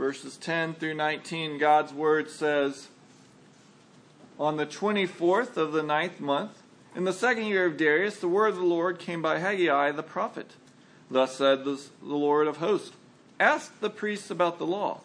verses 0.00 0.38
10 0.38 0.72
through 0.76 0.94
19, 0.94 1.58
God's 1.58 1.92
word 1.92 2.30
says, 2.30 2.88
On 4.38 4.56
the 4.56 4.64
24th 4.64 5.58
of 5.58 5.72
the 5.72 5.82
ninth 5.82 6.20
month, 6.20 6.62
in 6.96 7.04
the 7.04 7.12
second 7.12 7.44
year 7.44 7.66
of 7.66 7.76
Darius, 7.76 8.18
the 8.18 8.26
word 8.26 8.48
of 8.48 8.56
the 8.56 8.64
Lord 8.64 8.98
came 8.98 9.20
by 9.20 9.40
Haggai 9.40 9.92
the 9.92 10.02
prophet. 10.02 10.52
Thus 11.10 11.36
said 11.36 11.66
the 11.66 11.78
Lord 12.00 12.48
of 12.48 12.56
hosts 12.56 12.96
Ask 13.38 13.78
the 13.80 13.90
priests 13.90 14.30
about 14.30 14.58
the 14.58 14.64
law. 14.64 15.02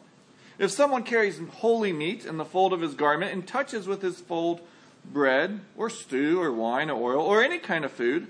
If 0.57 0.71
someone 0.71 1.03
carries 1.03 1.41
holy 1.57 1.91
meat 1.91 2.25
in 2.25 2.37
the 2.37 2.45
fold 2.45 2.71
of 2.71 2.79
his 2.79 2.95
garment 2.95 3.33
and 3.33 3.45
touches 3.45 3.87
with 3.87 4.01
his 4.01 4.21
fold 4.21 4.61
bread 5.03 5.59
or 5.75 5.89
stew 5.89 6.41
or 6.41 6.53
wine 6.53 6.89
or 6.89 7.11
oil 7.11 7.21
or 7.21 7.43
any 7.43 7.59
kind 7.59 7.83
of 7.83 7.91
food, 7.91 8.27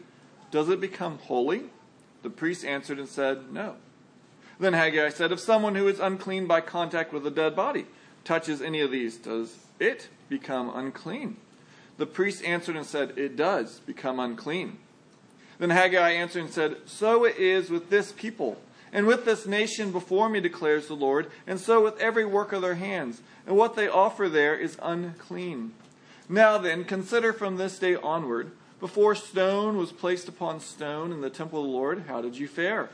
does 0.50 0.68
it 0.70 0.82
become 0.82 1.20
holy? 1.20 1.66
The 2.23 2.32
priest 2.32 2.66
answered 2.66 2.97
and 2.97 3.07
said, 3.07 3.54
No. 3.54 3.75
Then 4.59 4.73
Haggai 4.73 5.09
said, 5.09 5.31
If 5.31 5.39
someone 5.39 5.75
who 5.75 5.88
is 5.88 5.99
unclean 5.99 6.47
by 6.47 6.61
contact 6.61 7.11
with 7.11 7.25
a 7.27 7.31
dead 7.31 7.55
body 7.55 7.85
touches 8.23 8.61
any 8.61 8.81
of 8.81 8.91
these, 8.91 9.17
does 9.17 9.57
it 9.80 10.09
become 10.30 10.71
unclean? 10.73 11.38
The 11.97 12.05
priest 12.05 12.43
answered 12.43 12.75
and 12.75 12.85
said, 12.85 13.17
It 13.17 13.35
does 13.35 13.80
become 13.80 14.20
unclean. 14.20 14.77
Then 15.59 15.70
Haggai 15.70 16.11
answered 16.11 16.44
and 16.44 16.53
said, 16.53 16.77
So 16.85 17.23
it 17.25 17.38
is 17.38 17.70
with 17.70 17.89
this 17.89 18.11
people, 18.11 18.61
and 18.91 19.07
with 19.07 19.25
this 19.25 19.45
nation 19.45 19.91
before 19.91 20.30
me, 20.30 20.39
declares 20.39 20.88
the 20.88 20.95
Lord, 20.95 21.30
and 21.47 21.59
so 21.59 21.83
with 21.83 21.99
every 21.99 22.25
work 22.25 22.52
of 22.52 22.61
their 22.61 22.75
hands, 22.75 23.22
and 23.45 23.55
what 23.55 23.75
they 23.75 23.88
offer 23.88 24.27
there 24.27 24.55
is 24.55 24.77
unclean. 24.81 25.73
Now 26.27 26.58
then, 26.58 26.83
consider 26.83 27.31
from 27.33 27.58
this 27.58 27.80
day 27.80 27.95
onward, 27.95 28.52
before 28.80 29.16
stone 29.16 29.77
was 29.77 29.91
placed 29.91 30.27
upon 30.27 30.59
stone 30.59 31.11
in 31.11 31.22
the 31.22 31.30
temple 31.30 31.59
of 31.59 31.66
the 31.66 31.72
Lord, 31.72 32.05
how 32.08 32.22
did 32.22 32.38
you 32.38 32.47
fare? 32.47 32.89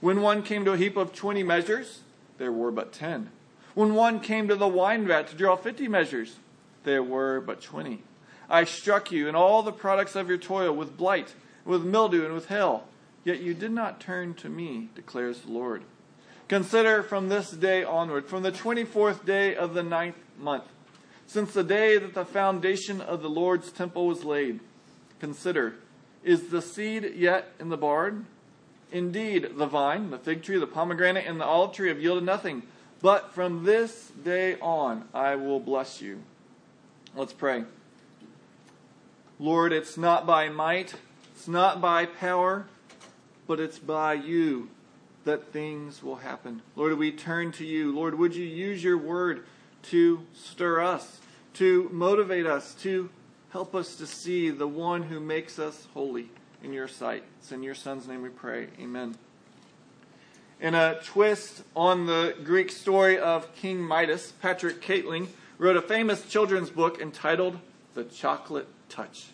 When 0.00 0.20
one 0.20 0.42
came 0.42 0.64
to 0.64 0.72
a 0.72 0.76
heap 0.76 0.96
of 0.96 1.14
twenty 1.14 1.42
measures, 1.42 2.00
there 2.38 2.52
were 2.52 2.70
but 2.70 2.92
ten. 2.92 3.30
When 3.74 3.94
one 3.94 4.20
came 4.20 4.48
to 4.48 4.56
the 4.56 4.68
wine 4.68 5.06
vat 5.06 5.28
to 5.28 5.36
draw 5.36 5.56
fifty 5.56 5.88
measures, 5.88 6.36
there 6.84 7.02
were 7.02 7.40
but 7.40 7.62
twenty. 7.62 8.02
I 8.48 8.64
struck 8.64 9.10
you 9.10 9.26
and 9.28 9.36
all 9.36 9.62
the 9.62 9.72
products 9.72 10.14
of 10.14 10.28
your 10.28 10.38
toil 10.38 10.74
with 10.74 10.96
blight, 10.96 11.34
with 11.64 11.84
mildew, 11.84 12.24
and 12.24 12.34
with 12.34 12.46
hail. 12.46 12.84
Yet 13.24 13.40
you 13.40 13.54
did 13.54 13.72
not 13.72 14.00
turn 14.00 14.34
to 14.34 14.48
me, 14.48 14.88
declares 14.94 15.40
the 15.40 15.50
Lord. 15.50 15.82
Consider 16.48 17.02
from 17.02 17.28
this 17.28 17.50
day 17.50 17.82
onward, 17.82 18.28
from 18.28 18.44
the 18.44 18.52
24th 18.52 19.24
day 19.24 19.56
of 19.56 19.74
the 19.74 19.82
ninth 19.82 20.16
month, 20.38 20.64
since 21.26 21.52
the 21.52 21.64
day 21.64 21.98
that 21.98 22.14
the 22.14 22.24
foundation 22.24 23.00
of 23.00 23.20
the 23.22 23.28
Lord's 23.28 23.72
temple 23.72 24.06
was 24.06 24.22
laid. 24.22 24.60
Consider, 25.18 25.74
is 26.22 26.50
the 26.50 26.62
seed 26.62 27.14
yet 27.16 27.52
in 27.58 27.68
the 27.68 27.76
barn? 27.76 28.26
Indeed, 28.92 29.50
the 29.56 29.66
vine, 29.66 30.10
the 30.10 30.18
fig 30.18 30.42
tree, 30.42 30.58
the 30.58 30.66
pomegranate, 30.66 31.26
and 31.26 31.40
the 31.40 31.44
olive 31.44 31.72
tree 31.72 31.88
have 31.88 32.00
yielded 32.00 32.24
nothing. 32.24 32.62
But 33.02 33.32
from 33.34 33.64
this 33.64 34.10
day 34.24 34.58
on, 34.60 35.08
I 35.12 35.36
will 35.36 35.60
bless 35.60 36.00
you. 36.00 36.22
Let's 37.14 37.32
pray. 37.32 37.64
Lord, 39.38 39.72
it's 39.72 39.96
not 39.96 40.26
by 40.26 40.48
might, 40.48 40.94
it's 41.34 41.48
not 41.48 41.80
by 41.80 42.06
power, 42.06 42.66
but 43.46 43.60
it's 43.60 43.78
by 43.78 44.14
you 44.14 44.70
that 45.24 45.52
things 45.52 46.02
will 46.02 46.16
happen. 46.16 46.62
Lord, 46.74 46.96
we 46.96 47.12
turn 47.12 47.52
to 47.52 47.66
you. 47.66 47.94
Lord, 47.94 48.18
would 48.18 48.34
you 48.34 48.44
use 48.44 48.82
your 48.82 48.96
word 48.96 49.44
to 49.82 50.24
stir 50.32 50.80
us, 50.80 51.20
to 51.54 51.90
motivate 51.92 52.46
us, 52.46 52.74
to 52.76 53.10
help 53.50 53.74
us 53.74 53.96
to 53.96 54.06
see 54.06 54.50
the 54.50 54.68
one 54.68 55.02
who 55.04 55.20
makes 55.20 55.58
us 55.58 55.86
holy 55.92 56.30
in 56.66 56.72
your 56.72 56.88
sight. 56.88 57.22
It's 57.38 57.52
in 57.52 57.62
your 57.62 57.76
Son's 57.76 58.08
name 58.08 58.22
we 58.22 58.28
pray. 58.28 58.66
Amen. 58.80 59.14
In 60.60 60.74
a 60.74 61.00
twist 61.04 61.62
on 61.76 62.06
the 62.06 62.34
Greek 62.42 62.72
story 62.72 63.20
of 63.20 63.54
King 63.54 63.80
Midas, 63.80 64.32
Patrick 64.42 64.82
Catling 64.82 65.28
wrote 65.58 65.76
a 65.76 65.82
famous 65.82 66.26
children's 66.28 66.68
book 66.68 67.00
entitled 67.00 67.60
The 67.94 68.02
Chocolate 68.02 68.66
Touch. 68.88 69.26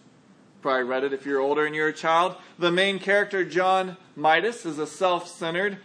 Probably 0.60 0.83
read 0.83 1.05
it 1.05 1.14
if 1.14 1.25
you're 1.25 1.41
older 1.41 1.65
and 1.65 1.75
you're 1.75 1.88
a 1.88 1.93
child. 1.94 2.37
The 2.59 2.70
main 2.70 2.98
character, 2.98 3.47
John 3.47 3.97
Midas, 4.14 4.66
is 4.66 4.78
a 4.78 4.87
self 4.87 5.26
centered, 5.26 5.78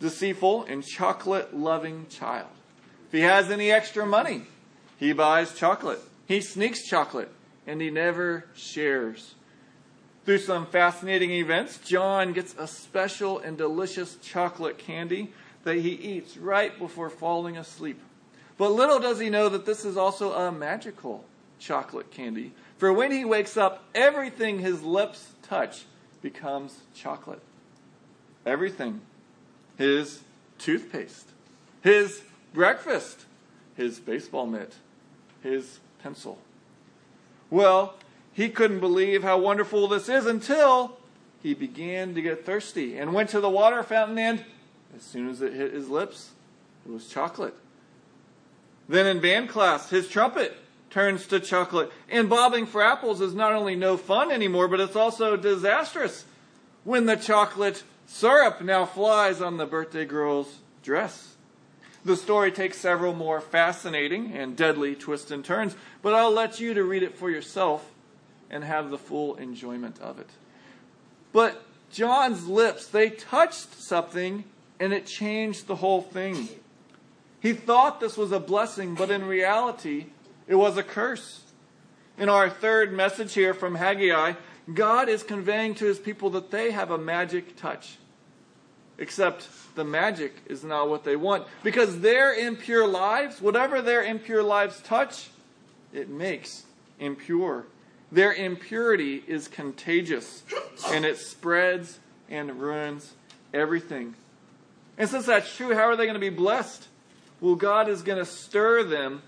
deceitful, 0.00 0.64
and 0.64 0.82
chocolate 0.82 1.54
loving 1.54 2.06
child. 2.08 2.48
If 3.08 3.12
he 3.12 3.20
has 3.20 3.50
any 3.50 3.70
extra 3.70 4.06
money, 4.06 4.44
he 4.96 5.12
buys 5.12 5.54
chocolate. 5.54 6.00
He 6.26 6.40
sneaks 6.40 6.82
chocolate, 6.88 7.30
and 7.66 7.82
he 7.82 7.90
never 7.90 8.46
shares. 8.54 9.35
Through 10.26 10.38
some 10.38 10.66
fascinating 10.66 11.30
events, 11.30 11.78
John 11.78 12.32
gets 12.32 12.52
a 12.58 12.66
special 12.66 13.38
and 13.38 13.56
delicious 13.56 14.16
chocolate 14.16 14.76
candy 14.76 15.32
that 15.62 15.76
he 15.76 15.90
eats 15.90 16.36
right 16.36 16.76
before 16.76 17.10
falling 17.10 17.56
asleep. 17.56 18.00
But 18.58 18.70
little 18.70 18.98
does 18.98 19.20
he 19.20 19.30
know 19.30 19.48
that 19.48 19.66
this 19.66 19.84
is 19.84 19.96
also 19.96 20.32
a 20.32 20.50
magical 20.50 21.24
chocolate 21.60 22.10
candy. 22.10 22.50
For 22.76 22.92
when 22.92 23.12
he 23.12 23.24
wakes 23.24 23.56
up, 23.56 23.84
everything 23.94 24.58
his 24.58 24.82
lips 24.82 25.30
touch 25.42 25.84
becomes 26.22 26.80
chocolate. 26.92 27.42
Everything. 28.44 29.02
His 29.78 30.24
toothpaste, 30.58 31.28
his 31.82 32.22
breakfast, 32.52 33.26
his 33.76 34.00
baseball 34.00 34.46
mitt, 34.46 34.74
his 35.40 35.78
pencil. 36.02 36.38
Well, 37.48 37.94
he 38.36 38.50
couldn't 38.50 38.80
believe 38.80 39.22
how 39.22 39.38
wonderful 39.38 39.88
this 39.88 40.10
is 40.10 40.26
until 40.26 40.98
he 41.42 41.54
began 41.54 42.14
to 42.14 42.20
get 42.20 42.44
thirsty 42.44 42.98
and 42.98 43.14
went 43.14 43.30
to 43.30 43.40
the 43.40 43.48
water 43.48 43.82
fountain 43.82 44.18
and 44.18 44.44
as 44.94 45.02
soon 45.02 45.30
as 45.30 45.40
it 45.40 45.54
hit 45.54 45.72
his 45.72 45.88
lips, 45.88 46.32
it 46.84 46.92
was 46.92 47.08
chocolate. 47.08 47.54
Then 48.90 49.06
in 49.06 49.20
band 49.20 49.48
class, 49.48 49.88
his 49.88 50.06
trumpet 50.06 50.54
turns 50.90 51.26
to 51.28 51.40
chocolate. 51.40 51.90
And 52.10 52.28
bobbing 52.28 52.66
for 52.66 52.82
apples 52.82 53.22
is 53.22 53.34
not 53.34 53.52
only 53.52 53.74
no 53.74 53.96
fun 53.96 54.30
anymore, 54.30 54.68
but 54.68 54.80
it's 54.80 54.96
also 54.96 55.38
disastrous 55.38 56.26
when 56.84 57.06
the 57.06 57.16
chocolate 57.16 57.84
syrup 58.06 58.60
now 58.60 58.84
flies 58.84 59.40
on 59.40 59.56
the 59.56 59.66
birthday 59.66 60.04
girl's 60.04 60.58
dress. 60.82 61.36
The 62.04 62.16
story 62.16 62.52
takes 62.52 62.76
several 62.76 63.14
more 63.14 63.40
fascinating 63.40 64.34
and 64.34 64.54
deadly 64.54 64.94
twists 64.94 65.30
and 65.30 65.42
turns, 65.42 65.74
but 66.02 66.12
I'll 66.12 66.30
let 66.30 66.60
you 66.60 66.74
to 66.74 66.84
read 66.84 67.02
it 67.02 67.16
for 67.16 67.30
yourself 67.30 67.92
and 68.50 68.64
have 68.64 68.90
the 68.90 68.98
full 68.98 69.36
enjoyment 69.36 69.98
of 70.00 70.18
it. 70.18 70.30
But 71.32 71.62
John's 71.92 72.46
lips, 72.46 72.86
they 72.86 73.10
touched 73.10 73.74
something 73.74 74.44
and 74.78 74.92
it 74.92 75.06
changed 75.06 75.66
the 75.66 75.76
whole 75.76 76.02
thing. 76.02 76.48
He 77.40 77.52
thought 77.52 78.00
this 78.00 78.16
was 78.16 78.32
a 78.32 78.40
blessing, 78.40 78.94
but 78.94 79.10
in 79.10 79.24
reality, 79.24 80.06
it 80.46 80.56
was 80.56 80.76
a 80.76 80.82
curse. 80.82 81.42
In 82.18 82.28
our 82.28 82.48
third 82.48 82.92
message 82.92 83.34
here 83.34 83.54
from 83.54 83.74
Haggai, 83.74 84.34
God 84.72 85.08
is 85.08 85.22
conveying 85.22 85.74
to 85.76 85.84
his 85.84 85.98
people 85.98 86.30
that 86.30 86.50
they 86.50 86.70
have 86.70 86.90
a 86.90 86.98
magic 86.98 87.56
touch. 87.56 87.98
Except 88.98 89.46
the 89.74 89.84
magic 89.84 90.34
is 90.46 90.64
not 90.64 90.88
what 90.88 91.04
they 91.04 91.16
want. 91.16 91.46
Because 91.62 92.00
their 92.00 92.34
impure 92.34 92.86
lives, 92.86 93.40
whatever 93.40 93.82
their 93.82 94.02
impure 94.02 94.42
lives 94.42 94.80
touch, 94.80 95.28
it 95.92 96.08
makes 96.08 96.64
impure. 96.98 97.66
Their 98.16 98.32
impurity 98.32 99.22
is 99.26 99.46
contagious 99.46 100.42
and 100.88 101.04
it 101.04 101.18
spreads 101.18 101.98
and 102.30 102.58
ruins 102.58 103.12
everything. 103.52 104.14
And 104.96 105.06
since 105.06 105.26
that's 105.26 105.54
true, 105.54 105.74
how 105.74 105.82
are 105.82 105.96
they 105.96 106.06
going 106.06 106.14
to 106.14 106.18
be 106.18 106.30
blessed? 106.30 106.88
Well, 107.42 107.56
God 107.56 107.90
is 107.90 108.00
going 108.00 108.16
to 108.16 108.24
stir 108.24 108.84
them 108.84 109.20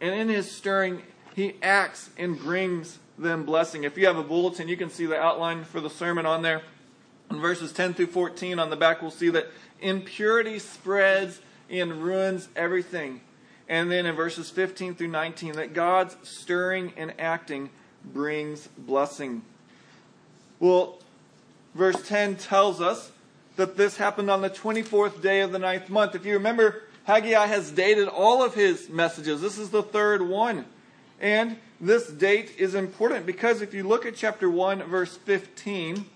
and 0.00 0.14
in 0.14 0.30
his 0.30 0.50
stirring, 0.50 1.02
he 1.36 1.56
acts 1.62 2.08
and 2.16 2.38
brings 2.38 2.98
them 3.18 3.44
blessing. 3.44 3.84
If 3.84 3.98
you 3.98 4.06
have 4.06 4.16
a 4.16 4.22
bulletin, 4.22 4.68
you 4.68 4.78
can 4.78 4.88
see 4.88 5.04
the 5.04 5.20
outline 5.20 5.62
for 5.62 5.82
the 5.82 5.90
sermon 5.90 6.24
on 6.24 6.40
there. 6.40 6.62
In 7.30 7.42
verses 7.42 7.72
10 7.72 7.92
through 7.92 8.06
14 8.06 8.58
on 8.58 8.70
the 8.70 8.76
back, 8.76 9.02
we'll 9.02 9.10
see 9.10 9.28
that 9.28 9.48
impurity 9.82 10.58
spreads 10.58 11.42
and 11.68 12.02
ruins 12.02 12.48
everything. 12.56 13.20
And 13.68 13.92
then 13.92 14.06
in 14.06 14.16
verses 14.16 14.48
15 14.48 14.94
through 14.94 15.08
19, 15.08 15.56
that 15.56 15.74
God's 15.74 16.16
stirring 16.22 16.94
and 16.96 17.12
acting 17.18 17.68
brings 18.12 18.68
blessing. 18.78 19.42
Well, 20.60 20.98
verse 21.74 22.06
10 22.06 22.36
tells 22.36 22.80
us 22.80 23.10
that 23.56 23.76
this 23.76 23.96
happened 23.96 24.30
on 24.30 24.42
the 24.42 24.50
24th 24.50 25.22
day 25.22 25.40
of 25.40 25.52
the 25.52 25.58
ninth 25.58 25.88
month. 25.88 26.14
If 26.14 26.26
you 26.26 26.34
remember, 26.34 26.82
Haggai 27.04 27.46
has 27.46 27.70
dated 27.70 28.08
all 28.08 28.44
of 28.44 28.54
his 28.54 28.88
messages. 28.88 29.40
This 29.40 29.58
is 29.58 29.70
the 29.70 29.82
third 29.82 30.22
one. 30.22 30.64
And 31.20 31.58
this 31.80 32.08
date 32.08 32.54
is 32.58 32.74
important 32.74 33.26
because 33.26 33.62
if 33.62 33.74
you 33.74 33.84
look 33.84 34.06
at 34.06 34.16
chapter 34.16 34.48
1, 34.48 34.82
verse 34.84 35.16
15, 35.16 36.06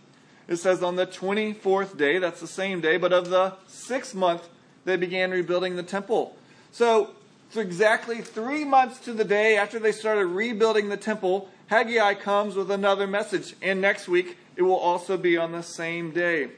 it 0.48 0.56
says, 0.56 0.82
On 0.82 0.96
the 0.96 1.06
24th 1.06 1.96
day, 1.96 2.18
that's 2.18 2.40
the 2.40 2.46
same 2.46 2.80
day, 2.80 2.96
but 2.96 3.12
of 3.12 3.28
the 3.30 3.54
sixth 3.66 4.14
month, 4.14 4.48
they 4.84 4.96
began 4.96 5.30
rebuilding 5.30 5.76
the 5.76 5.82
temple. 5.82 6.36
So, 6.72 7.10
it's 7.48 7.56
exactly 7.56 8.20
three 8.20 8.64
months 8.64 8.98
to 9.00 9.14
the 9.14 9.24
day 9.24 9.56
after 9.56 9.78
they 9.78 9.92
started 9.92 10.26
rebuilding 10.26 10.90
the 10.90 10.98
temple, 10.98 11.48
Haggai 11.68 12.14
comes 12.14 12.56
with 12.56 12.70
another 12.70 13.06
message. 13.06 13.54
And 13.62 13.80
next 13.80 14.08
week, 14.08 14.36
it 14.56 14.62
will 14.62 14.76
also 14.76 15.16
be 15.16 15.36
on 15.36 15.52
the 15.52 15.62
same 15.62 16.10
day. 16.10 16.48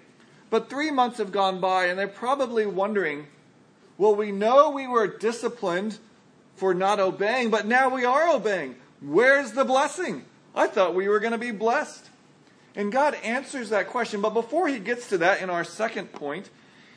But 0.49 0.71
three 0.71 0.91
months 0.91 1.19
have 1.19 1.33
gone 1.33 1.61
by, 1.61 1.87
and 1.87 1.99
they're 1.99 2.09
probably 2.09 2.67
wondering 2.67 3.27
Well, 3.99 4.15
we 4.15 4.33
know 4.33 4.71
we 4.71 4.87
were 4.87 5.07
disciplined 5.07 5.99
for 6.57 6.73
not 6.75 7.01
obeying, 7.01 7.51
but 7.51 7.67
now 7.67 7.89
we 7.89 8.05
are 8.05 8.35
obeying. 8.35 8.77
Where's 9.01 9.53
the 9.53 9.65
blessing? 9.65 10.25
I 10.55 10.67
thought 10.67 10.95
we 10.95 11.09
were 11.09 11.21
going 11.21 11.33
to 11.33 11.39
be 11.39 11.51
blessed. 11.51 12.09
And 12.75 12.93
God 12.93 13.15
answers 13.23 13.71
that 13.71 13.89
question. 13.89 14.21
But 14.21 14.31
before 14.31 14.69
he 14.69 14.79
gets 14.79 15.09
to 15.09 15.19
that, 15.19 15.43
in 15.43 15.51
our 15.51 15.65
second 15.65 16.13
point, 16.13 16.51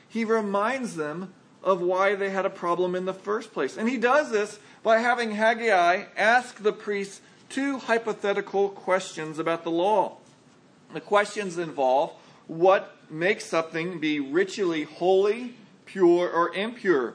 he 0.08 0.24
reminds 0.24 0.96
them 0.96 1.34
of 1.64 1.82
why 1.82 2.16
they 2.16 2.30
had 2.30 2.46
a 2.46 2.50
problem 2.50 2.94
in 2.94 3.06
the 3.06 3.14
first 3.14 3.54
place. 3.54 3.78
And 3.78 3.90
he 3.90 3.98
does 3.98 4.32
this 4.32 4.60
by 4.84 5.00
having 5.00 5.32
Haggai 5.32 6.06
ask 6.16 6.62
the 6.62 6.74
priests 6.74 7.22
two 7.54 7.78
hypothetical 7.78 8.70
questions 8.70 9.38
about 9.38 9.64
the 9.64 9.72
law. 9.72 10.18
The 10.94 11.02
questions 11.02 11.58
involve 11.58 12.12
what 12.48 12.98
makes 13.10 13.46
something 13.46 14.00
be 14.00 14.20
ritually 14.20 14.84
holy, 14.84 15.56
pure, 15.86 16.30
or 16.30 16.54
impure. 16.54 17.14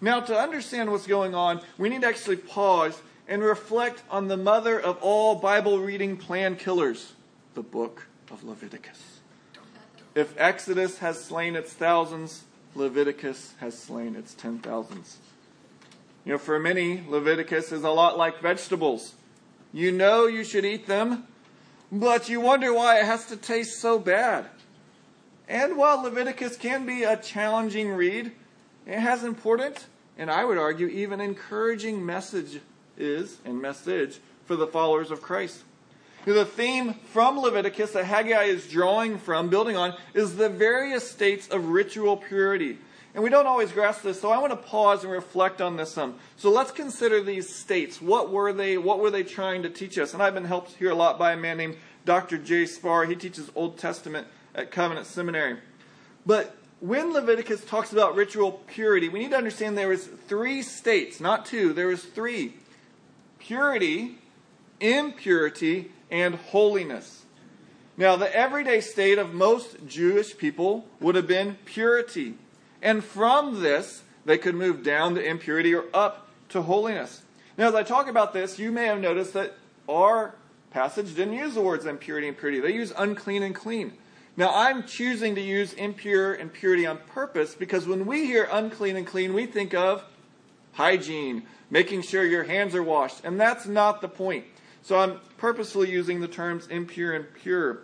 Now, 0.00 0.20
to 0.20 0.36
understand 0.36 0.90
what's 0.90 1.06
going 1.06 1.34
on, 1.34 1.60
we 1.78 1.88
need 1.88 2.00
to 2.02 2.08
actually 2.08 2.36
pause 2.36 3.00
and 3.28 3.42
reflect 3.42 4.02
on 4.10 4.28
the 4.28 4.36
mother 4.36 4.80
of 4.80 4.98
all 5.00 5.36
Bible 5.36 5.78
reading 5.78 6.16
plan 6.16 6.56
killers, 6.56 7.12
the 7.54 7.62
book 7.62 8.06
of 8.30 8.42
Leviticus. 8.42 9.20
If 10.14 10.34
Exodus 10.36 10.98
has 10.98 11.22
slain 11.22 11.54
its 11.54 11.72
thousands, 11.72 12.44
Leviticus 12.74 13.54
has 13.60 13.78
slain 13.78 14.16
its 14.16 14.34
ten 14.34 14.58
thousands. 14.58 15.18
You 16.24 16.32
know, 16.32 16.38
for 16.38 16.58
many, 16.58 17.02
Leviticus 17.08 17.70
is 17.70 17.84
a 17.84 17.90
lot 17.90 18.18
like 18.18 18.40
vegetables. 18.40 19.14
You 19.72 19.92
know 19.92 20.26
you 20.26 20.44
should 20.44 20.64
eat 20.64 20.86
them, 20.86 21.24
but 21.92 22.28
you 22.28 22.40
wonder 22.40 22.72
why 22.72 22.98
it 22.98 23.04
has 23.04 23.26
to 23.26 23.36
taste 23.36 23.80
so 23.80 23.98
bad. 23.98 24.46
And 25.48 25.76
while 25.76 26.02
Leviticus 26.02 26.56
can 26.56 26.86
be 26.86 27.02
a 27.02 27.16
challenging 27.16 27.90
read, 27.90 28.32
it 28.86 28.98
has 28.98 29.24
important, 29.24 29.86
and 30.16 30.30
I 30.30 30.44
would 30.44 30.58
argue 30.58 30.86
even 30.86 31.20
encouraging 31.20 32.04
message 32.04 32.60
is 32.96 33.38
and 33.44 33.60
message 33.60 34.20
for 34.44 34.56
the 34.56 34.66
followers 34.66 35.10
of 35.10 35.22
Christ. 35.22 35.62
The 36.24 36.44
theme 36.44 36.94
from 37.12 37.38
Leviticus 37.38 37.92
that 37.92 38.04
Haggai 38.04 38.44
is 38.44 38.68
drawing 38.68 39.18
from, 39.18 39.48
building 39.48 39.76
on, 39.76 39.96
is 40.12 40.36
the 40.36 40.48
various 40.48 41.10
states 41.10 41.48
of 41.48 41.70
ritual 41.70 42.16
purity. 42.16 42.78
And 43.12 43.24
we 43.24 43.30
don't 43.30 43.46
always 43.46 43.72
grasp 43.72 44.02
this, 44.02 44.20
so 44.20 44.30
I 44.30 44.38
want 44.38 44.52
to 44.52 44.56
pause 44.56 45.02
and 45.02 45.12
reflect 45.12 45.60
on 45.60 45.76
this 45.76 45.92
some. 45.92 46.14
So 46.36 46.48
let's 46.50 46.70
consider 46.70 47.20
these 47.20 47.52
states. 47.52 48.00
What 48.00 48.30
were 48.30 48.52
they? 48.52 48.78
What 48.78 49.00
were 49.00 49.10
they 49.10 49.24
trying 49.24 49.64
to 49.64 49.70
teach 49.70 49.98
us? 49.98 50.14
And 50.14 50.22
I've 50.22 50.34
been 50.34 50.44
helped 50.44 50.76
here 50.76 50.90
a 50.90 50.94
lot 50.94 51.18
by 51.18 51.32
a 51.32 51.36
man 51.36 51.56
named 51.56 51.76
Dr. 52.04 52.38
Jay 52.38 52.64
Sklar. 52.64 53.08
He 53.08 53.16
teaches 53.16 53.50
Old 53.56 53.78
Testament 53.78 54.28
at 54.54 54.70
Covenant 54.70 55.06
Seminary. 55.06 55.58
But 56.24 56.56
when 56.78 57.12
Leviticus 57.12 57.64
talks 57.64 57.92
about 57.92 58.14
ritual 58.14 58.52
purity, 58.68 59.08
we 59.08 59.18
need 59.18 59.32
to 59.32 59.36
understand 59.36 59.76
there 59.76 59.92
is 59.92 60.06
three 60.06 60.62
states, 60.62 61.20
not 61.20 61.46
two. 61.46 61.72
There 61.72 61.90
is 61.90 62.04
three: 62.04 62.54
purity, 63.40 64.18
impurity, 64.78 65.90
and 66.12 66.36
holiness. 66.36 67.24
Now, 67.96 68.14
the 68.14 68.32
everyday 68.34 68.80
state 68.80 69.18
of 69.18 69.34
most 69.34 69.84
Jewish 69.86 70.38
people 70.38 70.86
would 71.00 71.16
have 71.16 71.26
been 71.26 71.58
purity. 71.64 72.34
And 72.82 73.04
from 73.04 73.62
this, 73.62 74.02
they 74.24 74.38
could 74.38 74.54
move 74.54 74.82
down 74.82 75.14
to 75.14 75.24
impurity 75.24 75.74
or 75.74 75.84
up 75.92 76.28
to 76.50 76.62
holiness. 76.62 77.22
Now, 77.58 77.68
as 77.68 77.74
I 77.74 77.82
talk 77.82 78.08
about 78.08 78.32
this, 78.32 78.58
you 78.58 78.72
may 78.72 78.86
have 78.86 79.00
noticed 79.00 79.34
that 79.34 79.54
our 79.88 80.34
passage 80.70 81.14
didn't 81.14 81.34
use 81.34 81.54
the 81.54 81.60
words 81.60 81.84
impurity 81.84 82.28
and 82.28 82.36
purity. 82.36 82.60
They 82.60 82.74
use 82.74 82.92
unclean 82.96 83.42
and 83.42 83.54
clean. 83.54 83.92
Now, 84.36 84.54
I'm 84.54 84.84
choosing 84.86 85.34
to 85.34 85.40
use 85.40 85.72
impure 85.74 86.34
and 86.34 86.52
purity 86.52 86.86
on 86.86 86.98
purpose 86.98 87.54
because 87.54 87.86
when 87.86 88.06
we 88.06 88.24
hear 88.26 88.48
unclean 88.50 88.96
and 88.96 89.06
clean, 89.06 89.34
we 89.34 89.46
think 89.46 89.74
of 89.74 90.04
hygiene, 90.72 91.42
making 91.68 92.02
sure 92.02 92.24
your 92.24 92.44
hands 92.44 92.74
are 92.74 92.82
washed. 92.82 93.24
And 93.24 93.38
that's 93.38 93.66
not 93.66 94.00
the 94.00 94.08
point. 94.08 94.44
So 94.82 94.98
I'm 94.98 95.20
purposefully 95.36 95.90
using 95.90 96.20
the 96.20 96.28
terms 96.28 96.68
impure 96.68 97.12
and 97.12 97.26
pure. 97.34 97.80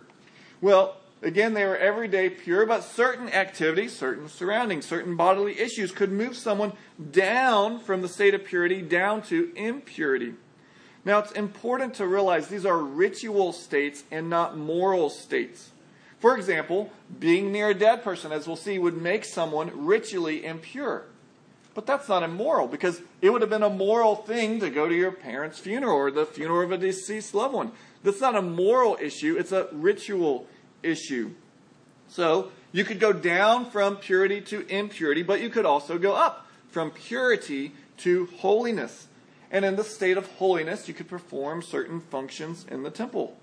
Well, 0.61 0.97
again, 1.21 1.53
they 1.53 1.65
were 1.65 1.77
everyday 1.77 2.29
pure, 2.29 2.65
but 2.65 2.83
certain 2.83 3.29
activities, 3.29 3.95
certain 3.95 4.29
surroundings, 4.29 4.85
certain 4.85 5.15
bodily 5.15 5.59
issues 5.59 5.91
could 5.91 6.11
move 6.11 6.35
someone 6.35 6.73
down 7.11 7.79
from 7.79 8.01
the 8.01 8.07
state 8.07 8.33
of 8.33 8.45
purity 8.45 8.81
down 8.81 9.21
to 9.23 9.51
impurity. 9.55 10.33
Now, 11.05 11.19
it's 11.19 11.31
important 11.31 11.93
to 11.95 12.07
realize 12.07 12.47
these 12.47 12.65
are 12.65 12.77
ritual 12.77 13.53
states 13.53 14.03
and 14.11 14.29
not 14.29 14.57
moral 14.57 15.09
states. 15.09 15.71
For 16.19 16.35
example, 16.35 16.91
being 17.19 17.51
near 17.51 17.69
a 17.69 17.73
dead 17.73 18.03
person, 18.03 18.31
as 18.31 18.47
we'll 18.47 18.55
see, 18.55 18.79
would 18.79 18.99
make 19.01 19.23
someone 19.23 19.85
ritually 19.85 20.43
impure. 20.43 21.05
But 21.75 21.85
that's 21.85 22.09
not 22.09 22.23
immoral 22.23 22.67
because 22.67 23.01
it 23.21 23.29
would 23.29 23.41
have 23.41 23.51
been 23.51 23.61
a 23.61 23.69
moral 23.69 24.15
thing 24.15 24.59
to 24.61 24.69
go 24.71 24.89
to 24.89 24.95
your 24.95 25.11
parents' 25.11 25.59
funeral 25.59 25.95
or 25.95 26.09
the 26.09 26.25
funeral 26.25 26.63
of 26.63 26.71
a 26.71 26.77
deceased 26.77 27.35
loved 27.35 27.53
one. 27.53 27.71
That's 28.03 28.19
not 28.19 28.35
a 28.35 28.41
moral 28.41 28.97
issue, 28.99 29.37
it's 29.37 29.51
a 29.51 29.67
ritual 29.71 30.47
issue. 30.87 31.31
So 32.07 32.51
you 32.71 32.83
could 32.83 32.99
go 32.99 33.13
down 33.13 33.69
from 33.69 33.97
purity 33.97 34.41
to 34.41 34.65
impurity, 34.67 35.23
but 35.23 35.41
you 35.41 35.49
could 35.49 35.65
also 35.65 35.97
go 35.97 36.15
up 36.15 36.47
from 36.69 36.91
purity 36.91 37.73
to 37.97 38.27
holiness. 38.37 39.07
And 39.51 39.63
in 39.63 39.75
the 39.75 39.83
state 39.83 40.17
of 40.17 40.27
holiness, 40.33 40.87
you 40.87 40.93
could 40.93 41.07
perform 41.07 41.61
certain 41.61 42.01
functions 42.01 42.65
in 42.69 42.83
the 42.83 42.89
temple. 42.89 43.37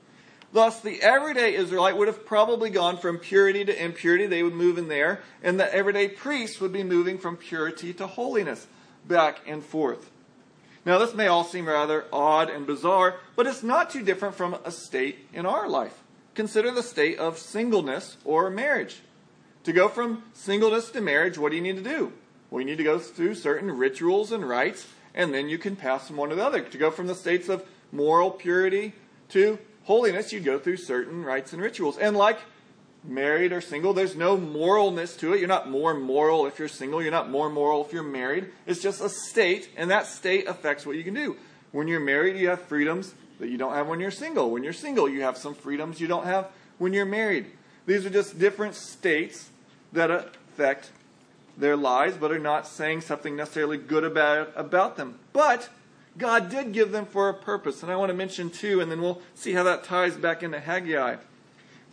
Thus, 0.52 0.81
the 0.81 1.02
everyday 1.02 1.55
Israelite 1.56 1.96
would 1.96 2.06
have 2.06 2.25
probably 2.25 2.70
gone 2.70 2.96
from 2.96 3.19
purity 3.19 3.64
to 3.64 3.85
impurity. 3.85 4.26
They 4.26 4.44
would 4.44 4.55
move 4.55 4.79
in 4.79 4.87
there. 4.88 5.20
And 5.43 5.58
the 5.58 5.75
everyday 5.75 6.08
priest 6.08 6.61
would 6.61 6.73
be 6.73 6.85
moving 6.85 7.19
from 7.19 7.37
purity 7.37 7.93
to 7.94 8.06
holiness, 8.06 8.69
back 9.06 9.41
and 9.46 9.64
forth. 9.64 10.11
Now, 10.87 10.99
this 10.99 11.14
may 11.14 11.26
all 11.26 11.44
seem 11.44 11.67
rather 11.67 12.05
odd 12.12 12.50
and 12.50 12.67
bizarre, 12.67 13.17
but 13.35 13.46
it's 13.46 13.62
not 13.62 13.91
too 13.91 14.02
different 14.02 14.37
from 14.37 14.55
a 14.64 14.70
state 14.70 15.26
in 15.32 15.44
our 15.46 15.69
life. 15.69 16.03
Consider 16.34 16.72
the 16.72 16.82
state 16.82 17.19
of 17.19 17.38
singleness 17.38 18.16
or 18.25 18.50
marriage. 18.50 19.00
To 19.64 19.72
go 19.72 19.88
from 19.88 20.25
singleness 20.32 20.90
to 20.90 21.00
marriage, 21.00 21.38
what 21.38 21.50
do 21.50 21.56
you 21.56 21.62
need 21.62 21.76
to 21.76 21.82
do? 21.82 22.12
Well, 22.50 22.60
you 22.60 22.66
need 22.66 22.78
to 22.78 22.84
go 22.84 22.98
through 22.98 23.36
certain 23.36 23.70
rituals 23.70 24.31
and 24.31 24.46
rites, 24.48 24.86
and 25.14 25.32
then 25.32 25.48
you 25.48 25.58
can 25.58 25.76
pass 25.76 26.08
from 26.08 26.16
one 26.16 26.28
to 26.31 26.34
the 26.34 26.44
other. 26.44 26.62
To 26.62 26.78
go 26.78 26.90
from 26.90 27.06
the 27.06 27.14
states 27.14 27.48
of 27.48 27.64
moral 27.92 28.31
purity 28.31 28.92
to 29.31 29.58
holiness, 29.84 30.32
you 30.32 30.40
go 30.40 30.58
through 30.58 30.76
certain 30.78 31.25
rites 31.25 31.52
and 31.52 31.62
rituals. 31.62 31.96
And 31.98 32.16
like 32.16 32.38
married 33.04 33.52
or 33.52 33.60
single, 33.60 33.94
there's 33.94 34.16
no 34.16 34.36
moralness 34.36 35.19
to 35.20 35.32
it. 35.32 35.38
You're 35.38 35.48
not 35.48 35.70
more 35.70 35.94
moral 35.94 36.46
if 36.46 36.58
you're 36.58 36.69
single. 36.69 37.00
You're 37.00 37.10
not 37.10 37.31
more 37.31 37.48
moral 37.48 37.84
if 37.84 37.92
you're 37.92 38.02
married. 38.02 38.50
It's 38.66 38.82
just 38.82 39.00
a 39.00 39.08
state, 39.08 39.70
and 39.76 39.91
that 39.91 40.06
state 40.06 40.48
affects 40.48 40.84
what 40.84 40.96
you 40.96 41.05
can 41.05 41.14
do. 41.14 41.36
When 41.72 41.88
you're 41.88 42.00
married, 42.00 42.36
you 42.36 42.48
have 42.48 42.62
freedoms 42.62 43.14
that 43.44 43.51
you 43.51 43.58
don't 43.58 43.74
have 43.74 43.89
when 43.89 44.01
you're 44.01 44.10
single. 44.10 44.51
When 44.51 44.65
you're 44.65 44.72
single, 44.72 45.06
you 45.06 45.20
have 45.20 45.36
some 45.36 45.55
freedoms 45.55 46.01
you 46.01 46.06
don't 46.06 46.24
have 46.24 46.48
when 46.79 46.94
you're 46.94 47.05
married. 47.05 47.44
These 47.84 48.06
are 48.06 48.10
just 48.10 48.39
different 48.39 48.74
states 48.74 49.51
that 49.93 50.10
affect 50.10 50.91
their 51.58 51.77
lives, 51.77 52.17
but 52.17 52.32
are 52.32 52.39
not 52.39 52.67
saying 52.67 53.03
something 53.03 53.36
necessarily 53.36 53.77
good 53.77 54.03
about, 54.03 54.51
about 54.56 54.96
them. 54.96 55.19
But 55.34 55.69
God 56.17 56.48
did 56.48 56.72
give 56.72 56.91
them 56.91 57.05
for 57.05 57.29
a 57.29 57.34
purpose. 57.34 57.82
And 57.82 57.93
I 57.93 57.96
want 57.96 58.08
to 58.08 58.17
mention 58.17 58.48
two, 58.48 58.81
and 58.81 58.91
then 58.91 59.03
we'll 59.03 59.20
see 59.34 59.53
how 59.53 59.63
that 59.65 59.84
ties 59.84 60.17
back 60.17 60.43
into 60.43 60.58
Haggai. 60.58 61.17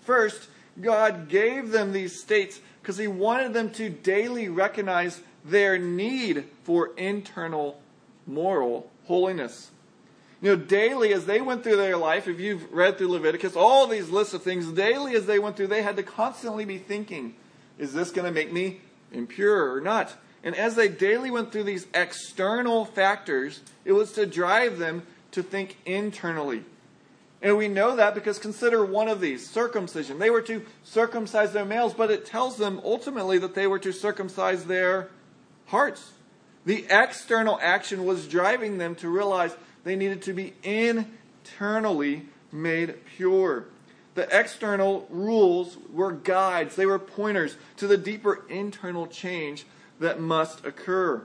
First, 0.06 0.48
God 0.80 1.28
gave 1.28 1.72
them 1.72 1.92
these 1.92 2.18
states 2.18 2.62
because 2.82 2.98
He 2.98 3.08
wanted 3.08 3.54
them 3.54 3.72
to 3.72 3.90
daily 3.90 4.48
recognize 4.48 5.20
their 5.44 5.78
need 5.78 6.46
for 6.64 6.92
internal 6.96 7.82
moral 8.26 8.90
holiness. 9.04 9.71
You 10.42 10.56
know, 10.56 10.64
daily 10.64 11.14
as 11.14 11.26
they 11.26 11.40
went 11.40 11.64
through 11.64 11.78
their 11.78 11.98
life, 11.98 12.28
if 12.28 12.40
you've 12.40 12.72
read 12.74 12.98
through 12.98 13.10
Leviticus, 13.10 13.56
all 13.56 13.86
these 13.86 14.10
lists 14.10 14.34
of 14.34 14.42
things, 14.42 14.72
daily 14.72 15.16
as 15.16 15.28
they 15.28 15.38
went 15.38 15.56
through, 15.56 15.68
they 15.68 15.84
had 15.84 15.98
to 15.98 16.04
constantly 16.04 16.66
be 16.66 16.80
thinking, 16.80 17.36
is 17.78 17.94
this 17.94 18.10
going 18.10 18.26
to 18.26 18.32
make 18.32 18.52
me 18.52 18.82
impure 19.12 19.72
or 19.72 19.82
not? 19.82 20.14
And 20.44 20.56
as 20.56 20.76
they 20.76 20.88
daily 20.88 21.30
went 21.30 21.52
through 21.52 21.66
these 21.66 21.86
external 21.94 22.86
factors, 22.86 23.62
it 23.86 23.92
was 23.92 24.14
to 24.14 24.26
drive 24.26 24.80
them 24.80 25.04
to 25.32 25.44
think 25.44 25.78
internally. 25.86 26.64
And 27.44 27.58
we 27.58 27.68
know 27.68 27.96
that 27.96 28.16
because 28.16 28.40
consider 28.40 28.84
one 28.84 29.08
of 29.08 29.22
these 29.22 29.48
circumcision. 29.48 30.20
They 30.20 30.30
were 30.32 30.42
to 30.44 30.66
circumcise 30.84 31.54
their 31.54 31.66
males, 31.66 31.94
but 31.94 32.12
it 32.12 32.26
tells 32.26 32.58
them 32.58 32.82
ultimately 32.84 33.38
that 33.40 33.56
they 33.56 33.68
were 33.68 33.80
to 33.80 33.92
circumcise 33.92 34.66
their 34.66 35.10
hearts. 35.68 36.14
The 36.66 36.86
external 36.90 37.60
action 37.62 38.06
was 38.06 38.28
driving 38.28 38.78
them 38.78 38.94
to 38.96 39.10
realize 39.10 39.56
they 39.84 39.96
needed 39.96 40.22
to 40.24 40.34
be 40.34 40.54
internally 40.64 42.26
made 42.52 43.06
pure. 43.06 43.66
The 44.14 44.28
external 44.38 45.08
rules 45.10 45.78
were 45.92 46.12
guides, 46.12 46.76
they 46.76 46.86
were 46.86 47.00
pointers 47.00 47.56
to 47.78 47.88
the 47.88 47.98
deeper 47.98 48.44
internal 48.50 49.08
change 49.08 49.66
that 50.00 50.20
must 50.20 50.66
occur. 50.66 51.22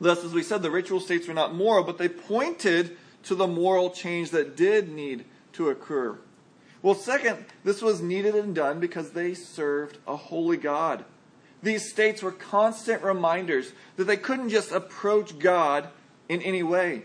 Thus, 0.00 0.24
as 0.24 0.32
we 0.32 0.42
said, 0.42 0.62
the 0.62 0.70
ritual 0.70 1.00
states 1.00 1.28
were 1.28 1.34
not 1.34 1.54
moral, 1.54 1.84
but 1.84 1.98
they 1.98 2.08
pointed 2.08 2.96
to 3.24 3.34
the 3.34 3.46
moral 3.46 3.90
change 3.90 4.30
that 4.30 4.56
did 4.56 4.88
need 4.88 5.24
to 5.52 5.68
occur. 5.68 6.18
Well, 6.82 6.94
second, 6.94 7.44
this 7.64 7.80
was 7.80 8.02
needed 8.02 8.34
and 8.34 8.54
done 8.54 8.80
because 8.80 9.10
they 9.10 9.34
served 9.34 9.98
a 10.06 10.16
holy 10.16 10.56
God. 10.56 11.04
These 11.62 11.88
states 11.88 12.22
were 12.22 12.32
constant 12.32 13.02
reminders 13.02 13.72
that 13.96 14.04
they 14.04 14.18
couldn't 14.18 14.50
just 14.50 14.70
approach 14.70 15.38
God 15.38 15.88
in 16.28 16.42
any 16.42 16.62
way. 16.62 17.04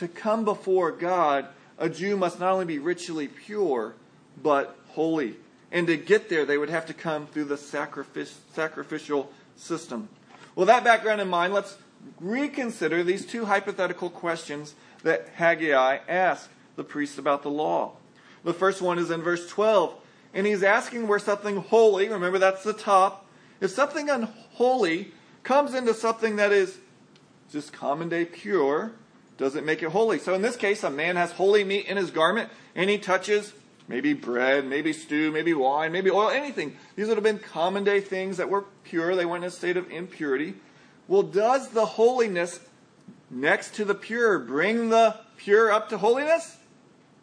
To 0.00 0.08
come 0.08 0.46
before 0.46 0.92
God, 0.92 1.48
a 1.76 1.90
Jew 1.90 2.16
must 2.16 2.40
not 2.40 2.52
only 2.52 2.64
be 2.64 2.78
ritually 2.78 3.28
pure, 3.28 3.94
but 4.42 4.78
holy. 4.88 5.36
And 5.70 5.86
to 5.88 5.98
get 5.98 6.30
there, 6.30 6.46
they 6.46 6.56
would 6.56 6.70
have 6.70 6.86
to 6.86 6.94
come 6.94 7.26
through 7.26 7.44
the 7.44 7.58
sacrificial 7.58 9.30
system. 9.56 10.08
With 10.56 10.68
that 10.68 10.84
background 10.84 11.20
in 11.20 11.28
mind, 11.28 11.52
let's 11.52 11.76
reconsider 12.18 13.04
these 13.04 13.26
two 13.26 13.44
hypothetical 13.44 14.08
questions 14.08 14.74
that 15.02 15.28
Haggai 15.34 15.98
asked 16.08 16.48
the 16.76 16.84
priests 16.84 17.18
about 17.18 17.42
the 17.42 17.50
law. 17.50 17.92
The 18.42 18.54
first 18.54 18.80
one 18.80 18.98
is 18.98 19.10
in 19.10 19.20
verse 19.20 19.46
12, 19.50 19.94
and 20.32 20.46
he's 20.46 20.62
asking 20.62 21.08
where 21.08 21.18
something 21.18 21.58
holy, 21.58 22.08
remember 22.08 22.38
that's 22.38 22.64
the 22.64 22.72
top, 22.72 23.26
if 23.60 23.70
something 23.70 24.08
unholy 24.08 25.12
comes 25.42 25.74
into 25.74 25.92
something 25.92 26.36
that 26.36 26.52
is 26.52 26.78
just 27.52 27.74
common 27.74 28.08
day 28.08 28.24
pure, 28.24 28.92
does 29.40 29.56
it 29.56 29.64
make 29.64 29.82
it 29.82 29.88
holy? 29.88 30.18
So 30.18 30.34
in 30.34 30.42
this 30.42 30.54
case, 30.54 30.84
a 30.84 30.90
man 30.90 31.16
has 31.16 31.32
holy 31.32 31.64
meat 31.64 31.86
in 31.86 31.96
his 31.96 32.10
garment, 32.10 32.50
and 32.74 32.90
he 32.90 32.98
touches 32.98 33.54
maybe 33.88 34.12
bread, 34.12 34.66
maybe 34.66 34.92
stew, 34.92 35.32
maybe 35.32 35.54
wine, 35.54 35.92
maybe 35.92 36.10
oil, 36.10 36.28
anything. 36.28 36.76
These 36.94 37.08
would 37.08 37.16
have 37.16 37.24
been 37.24 37.38
common 37.38 37.82
day 37.82 38.02
things 38.02 38.36
that 38.36 38.50
were 38.50 38.66
pure. 38.84 39.16
They 39.16 39.24
weren't 39.24 39.42
in 39.42 39.48
a 39.48 39.50
state 39.50 39.78
of 39.78 39.90
impurity. 39.90 40.56
Well, 41.08 41.22
does 41.22 41.70
the 41.70 41.86
holiness 41.86 42.60
next 43.30 43.74
to 43.76 43.86
the 43.86 43.94
pure 43.94 44.38
bring 44.38 44.90
the 44.90 45.16
pure 45.38 45.72
up 45.72 45.88
to 45.88 45.96
holiness? 45.96 46.58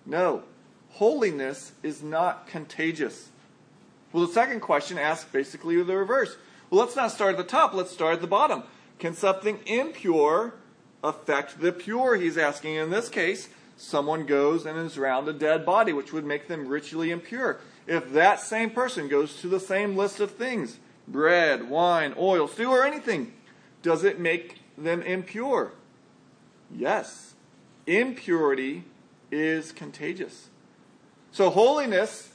No. 0.03 0.41
Holiness 0.93 1.71
is 1.83 2.01
not 2.01 2.47
contagious. 2.47 3.29
Well, 4.11 4.25
the 4.25 4.33
second 4.33 4.61
question 4.61 4.97
asks 4.97 5.29
basically 5.31 5.83
the 5.83 5.95
reverse. 5.95 6.35
Well, 6.71 6.81
let's 6.81 6.95
not 6.95 7.11
start 7.11 7.33
at 7.33 7.37
the 7.37 7.43
top, 7.43 7.75
let's 7.75 7.91
start 7.91 8.15
at 8.15 8.21
the 8.21 8.27
bottom. 8.27 8.63
Can 8.97 9.13
something 9.13 9.59
impure 9.67 10.55
affect 11.03 11.59
the 11.59 11.71
pure? 11.71 12.15
He's 12.15 12.37
asking. 12.37 12.75
In 12.75 12.89
this 12.89 13.09
case, 13.09 13.49
someone 13.75 14.25
goes 14.25 14.65
and 14.65 14.77
is 14.77 14.97
around 14.97 15.27
a 15.27 15.33
dead 15.33 15.65
body, 15.65 15.93
which 15.93 16.13
would 16.13 16.25
make 16.25 16.47
them 16.47 16.67
ritually 16.67 17.11
impure. 17.11 17.59
If 17.85 18.11
that 18.13 18.39
same 18.39 18.69
person 18.69 19.07
goes 19.07 19.39
to 19.41 19.47
the 19.47 19.59
same 19.59 19.95
list 19.95 20.19
of 20.19 20.31
things 20.31 20.79
bread, 21.07 21.69
wine, 21.69 22.13
oil, 22.17 22.47
stew, 22.47 22.69
or 22.69 22.83
anything 22.83 23.33
does 23.81 24.03
it 24.03 24.19
make 24.19 24.59
them 24.77 25.01
impure? 25.01 25.71
Yes. 26.75 27.35
Impurity 27.85 28.83
is 29.31 29.71
contagious. 29.71 30.49
So 31.31 31.49
holiness 31.49 32.33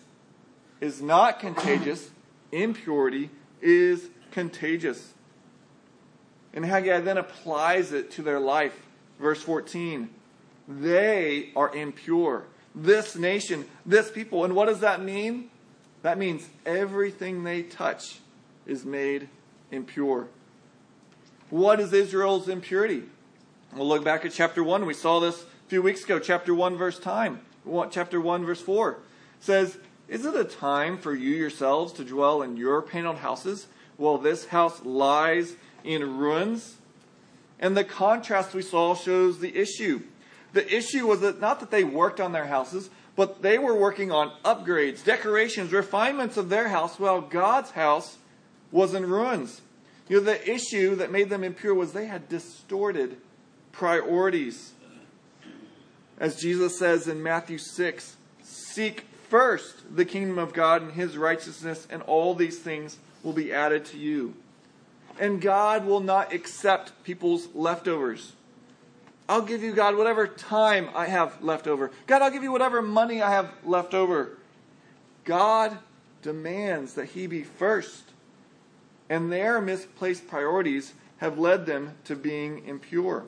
is 0.80 1.02
not 1.02 1.40
contagious, 1.40 2.10
impurity 2.50 3.30
is 3.60 4.08
contagious. 4.30 5.12
And 6.54 6.64
Haggai 6.64 7.00
then 7.00 7.16
applies 7.16 7.92
it 7.92 8.10
to 8.12 8.22
their 8.22 8.40
life. 8.40 8.78
Verse 9.18 9.42
14 9.42 10.10
they 10.68 11.50
are 11.56 11.74
impure. 11.74 12.44
This 12.74 13.16
nation, 13.16 13.66
this 13.84 14.10
people. 14.10 14.44
And 14.44 14.54
what 14.54 14.66
does 14.66 14.80
that 14.80 15.02
mean? 15.02 15.50
That 16.02 16.18
means 16.18 16.48
everything 16.64 17.44
they 17.44 17.62
touch 17.62 18.18
is 18.66 18.84
made 18.84 19.28
impure. 19.70 20.28
What 21.50 21.80
is 21.80 21.92
Israel's 21.92 22.48
impurity? 22.48 23.02
We'll 23.74 23.88
look 23.88 24.04
back 24.04 24.24
at 24.24 24.32
chapter 24.32 24.62
1. 24.64 24.86
We 24.86 24.94
saw 24.94 25.20
this 25.20 25.42
a 25.42 25.68
few 25.68 25.82
weeks 25.82 26.04
ago, 26.04 26.18
chapter 26.18 26.54
1, 26.54 26.76
verse 26.76 26.98
time. 26.98 27.40
Chapter 27.90 28.20
1, 28.20 28.44
verse 28.44 28.60
4 28.60 28.98
says, 29.40 29.78
Is 30.08 30.24
it 30.24 30.34
a 30.34 30.44
time 30.44 30.98
for 30.98 31.14
you 31.14 31.30
yourselves 31.30 31.92
to 31.94 32.04
dwell 32.04 32.42
in 32.42 32.56
your 32.56 32.82
paneled 32.82 33.18
houses 33.18 33.66
while 33.96 34.18
this 34.18 34.46
house 34.46 34.82
lies 34.84 35.54
in 35.84 36.18
ruins? 36.18 36.76
And 37.58 37.76
the 37.76 37.84
contrast 37.84 38.54
we 38.54 38.62
saw 38.62 38.94
shows 38.94 39.38
the 39.38 39.56
issue. 39.56 40.02
The 40.52 40.74
issue 40.74 41.06
was 41.06 41.20
that 41.20 41.40
not 41.40 41.60
that 41.60 41.70
they 41.70 41.84
worked 41.84 42.20
on 42.20 42.32
their 42.32 42.46
houses, 42.46 42.90
but 43.14 43.42
they 43.42 43.58
were 43.58 43.74
working 43.74 44.10
on 44.10 44.32
upgrades, 44.44 45.04
decorations, 45.04 45.72
refinements 45.72 46.36
of 46.36 46.48
their 46.48 46.68
house 46.68 46.98
while 46.98 47.20
God's 47.20 47.70
house 47.70 48.16
was 48.70 48.94
in 48.94 49.08
ruins. 49.08 49.60
You 50.08 50.18
know, 50.18 50.24
the 50.24 50.50
issue 50.50 50.96
that 50.96 51.12
made 51.12 51.30
them 51.30 51.44
impure 51.44 51.74
was 51.74 51.92
they 51.92 52.06
had 52.06 52.28
distorted 52.28 53.16
priorities. 53.70 54.72
As 56.18 56.36
Jesus 56.36 56.78
says 56.78 57.08
in 57.08 57.22
Matthew 57.22 57.58
6, 57.58 58.16
seek 58.42 59.04
first 59.28 59.96
the 59.96 60.04
kingdom 60.04 60.38
of 60.38 60.52
God 60.52 60.82
and 60.82 60.92
his 60.92 61.16
righteousness, 61.16 61.86
and 61.90 62.02
all 62.02 62.34
these 62.34 62.58
things 62.58 62.98
will 63.22 63.32
be 63.32 63.52
added 63.52 63.84
to 63.86 63.98
you. 63.98 64.34
And 65.18 65.40
God 65.40 65.84
will 65.84 66.00
not 66.00 66.32
accept 66.32 67.04
people's 67.04 67.48
leftovers. 67.54 68.32
I'll 69.28 69.42
give 69.42 69.62
you, 69.62 69.72
God, 69.72 69.96
whatever 69.96 70.26
time 70.26 70.90
I 70.94 71.06
have 71.06 71.42
left 71.42 71.66
over. 71.66 71.90
God, 72.06 72.22
I'll 72.22 72.30
give 72.30 72.42
you 72.42 72.52
whatever 72.52 72.82
money 72.82 73.22
I 73.22 73.30
have 73.30 73.52
left 73.64 73.94
over. 73.94 74.36
God 75.24 75.78
demands 76.22 76.94
that 76.94 77.06
He 77.06 77.26
be 77.26 77.42
first. 77.42 78.04
And 79.08 79.30
their 79.30 79.60
misplaced 79.60 80.26
priorities 80.28 80.94
have 81.18 81.38
led 81.38 81.66
them 81.66 81.94
to 82.04 82.16
being 82.16 82.66
impure. 82.66 83.24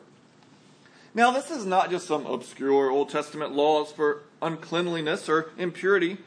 Now, 1.15 1.31
this 1.31 1.51
is 1.51 1.65
not 1.65 1.91
just 1.91 2.09
some 2.09 2.27
obscure 2.27 2.91
Old 2.91 3.09
Testament 3.09 3.53
laws 3.53 3.93
for 3.93 4.23
uncleanliness 4.43 5.29
or 5.29 5.51
impurity, 5.57 6.19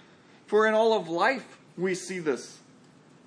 for 0.46 0.66
in 0.66 0.74
all 0.74 0.94
of 0.94 1.10
life 1.10 1.58
we 1.78 1.94
see 1.94 2.20
this. 2.20 2.60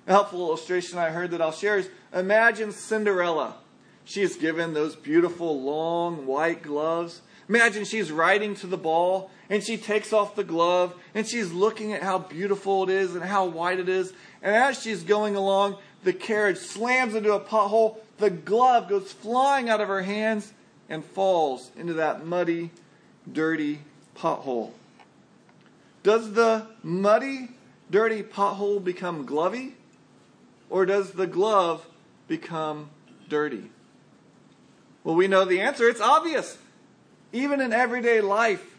A 0.07 0.11
helpful 0.11 0.39
illustration 0.39 0.97
I 0.97 1.11
heard 1.11 1.31
that 1.31 1.41
I'll 1.41 1.51
share 1.51 1.77
is 1.77 1.89
imagine 2.13 2.71
Cinderella 2.71 3.55
she 4.03 4.21
is 4.21 4.35
given 4.35 4.73
those 4.73 4.95
beautiful 4.95 5.61
long 5.61 6.25
white 6.25 6.63
gloves. 6.63 7.21
Imagine 7.47 7.85
she's 7.85 8.11
riding 8.11 8.55
to 8.55 8.67
the 8.67 8.77
ball 8.77 9.29
and 9.49 9.63
she 9.63 9.77
takes 9.77 10.13
off 10.13 10.35
the 10.35 10.43
glove 10.43 10.95
and 11.13 11.27
she's 11.27 11.51
looking 11.51 11.93
at 11.93 12.03
how 12.03 12.19
beautiful 12.19 12.83
it 12.83 12.89
is 12.89 13.15
and 13.15 13.23
how 13.23 13.45
white 13.45 13.79
it 13.79 13.89
is. 13.89 14.13
And 14.41 14.55
as 14.55 14.81
she's 14.81 15.03
going 15.03 15.35
along, 15.35 15.77
the 16.03 16.13
carriage 16.13 16.57
slams 16.57 17.15
into 17.15 17.33
a 17.33 17.39
pothole. 17.39 17.97
The 18.17 18.29
glove 18.29 18.89
goes 18.89 19.11
flying 19.11 19.69
out 19.69 19.81
of 19.81 19.87
her 19.87 20.01
hands 20.01 20.51
and 20.89 21.05
falls 21.05 21.71
into 21.77 21.93
that 21.93 22.25
muddy, 22.25 22.71
dirty 23.31 23.79
pothole. 24.17 24.71
Does 26.03 26.33
the 26.33 26.67
muddy, 26.83 27.49
dirty 27.89 28.23
pothole 28.23 28.83
become 28.83 29.25
glovey? 29.25 29.73
Or 30.69 30.85
does 30.85 31.11
the 31.11 31.27
glove 31.27 31.85
become 32.31 32.89
dirty? 33.27 33.69
Well, 35.03 35.15
we 35.15 35.27
know 35.27 35.43
the 35.43 35.59
answer. 35.59 35.89
It's 35.89 35.99
obvious. 35.99 36.57
Even 37.33 37.59
in 37.59 37.73
everyday 37.73 38.21
life, 38.21 38.77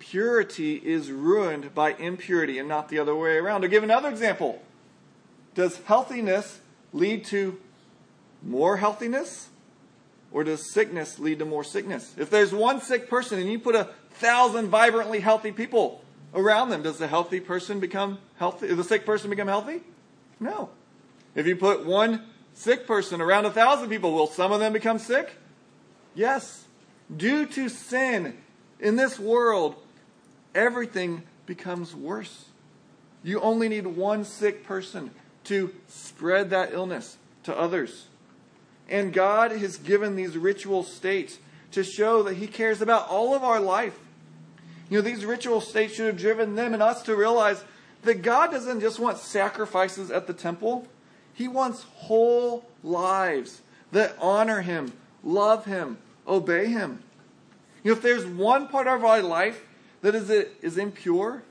purity 0.00 0.74
is 0.74 1.12
ruined 1.12 1.72
by 1.72 1.92
impurity 1.94 2.58
and 2.58 2.68
not 2.68 2.88
the 2.88 2.98
other 2.98 3.14
way 3.14 3.36
around. 3.36 3.60
To 3.60 3.68
give 3.68 3.84
another 3.84 4.08
example, 4.08 4.60
does 5.54 5.78
healthiness 5.84 6.58
lead 6.92 7.24
to 7.26 7.60
more 8.42 8.78
healthiness? 8.78 9.50
Or 10.32 10.42
does 10.42 10.72
sickness 10.72 11.20
lead 11.20 11.38
to 11.38 11.44
more 11.44 11.62
sickness? 11.62 12.12
If 12.18 12.28
there's 12.28 12.52
one 12.52 12.80
sick 12.80 13.08
person 13.08 13.38
and 13.38 13.48
you 13.48 13.60
put 13.60 13.76
a 13.76 13.90
thousand 14.14 14.66
vibrantly 14.66 15.20
healthy 15.20 15.52
people 15.52 16.02
around 16.34 16.70
them, 16.70 16.82
does 16.82 16.98
the 16.98 17.06
healthy 17.06 17.38
person 17.38 17.78
become 17.78 18.18
healthy? 18.36 18.66
Does 18.66 18.78
the 18.78 18.84
sick 18.84 19.06
person 19.06 19.30
become 19.30 19.46
healthy? 19.46 19.82
No. 20.40 20.70
If 21.36 21.46
you 21.46 21.54
put 21.54 21.86
one 21.86 22.24
sick 22.54 22.86
person 22.86 23.20
around 23.20 23.44
a 23.44 23.50
thousand 23.50 23.90
people, 23.90 24.14
will 24.14 24.26
some 24.26 24.52
of 24.52 24.60
them 24.60 24.72
become 24.72 24.98
sick? 24.98 25.36
Yes. 26.14 26.64
Due 27.14 27.46
to 27.46 27.68
sin 27.68 28.38
in 28.80 28.96
this 28.96 29.18
world, 29.18 29.74
everything 30.54 31.24
becomes 31.46 31.94
worse. 31.94 32.46
You 33.22 33.40
only 33.40 33.68
need 33.68 33.86
one 33.86 34.24
sick 34.24 34.64
person 34.64 35.10
to 35.44 35.74
spread 35.88 36.50
that 36.50 36.72
illness 36.72 37.18
to 37.42 37.56
others. 37.56 38.06
And 38.88 39.12
God 39.12 39.52
has 39.52 39.76
given 39.76 40.16
these 40.16 40.36
ritual 40.36 40.82
states 40.82 41.38
to 41.72 41.82
show 41.82 42.22
that 42.22 42.36
He 42.36 42.46
cares 42.46 42.80
about 42.80 43.08
all 43.08 43.34
of 43.34 43.42
our 43.42 43.60
life. 43.60 43.98
You 44.90 44.98
know, 44.98 45.02
these 45.02 45.24
ritual 45.24 45.60
states 45.60 45.94
should 45.94 46.06
have 46.06 46.18
driven 46.18 46.54
them 46.54 46.74
and 46.74 46.82
us 46.82 47.02
to 47.02 47.16
realize 47.16 47.64
that 48.02 48.22
God 48.22 48.50
doesn't 48.50 48.80
just 48.80 48.98
want 48.98 49.18
sacrifices 49.18 50.10
at 50.10 50.26
the 50.26 50.34
temple, 50.34 50.86
he 51.34 51.48
wants 51.48 51.82
whole 51.82 52.64
lives 52.82 53.60
that 53.92 54.16
honor 54.20 54.60
Him, 54.60 54.92
love 55.22 55.64
Him, 55.64 55.98
obey 56.26 56.66
Him. 56.66 57.02
You 57.82 57.90
know, 57.90 57.96
if 57.96 58.02
there's 58.02 58.24
one 58.24 58.68
part 58.68 58.86
of 58.86 59.04
our 59.04 59.22
life 59.22 59.64
that 60.02 60.14
is, 60.14 60.30
is 60.30 60.78
impure, 60.78 61.42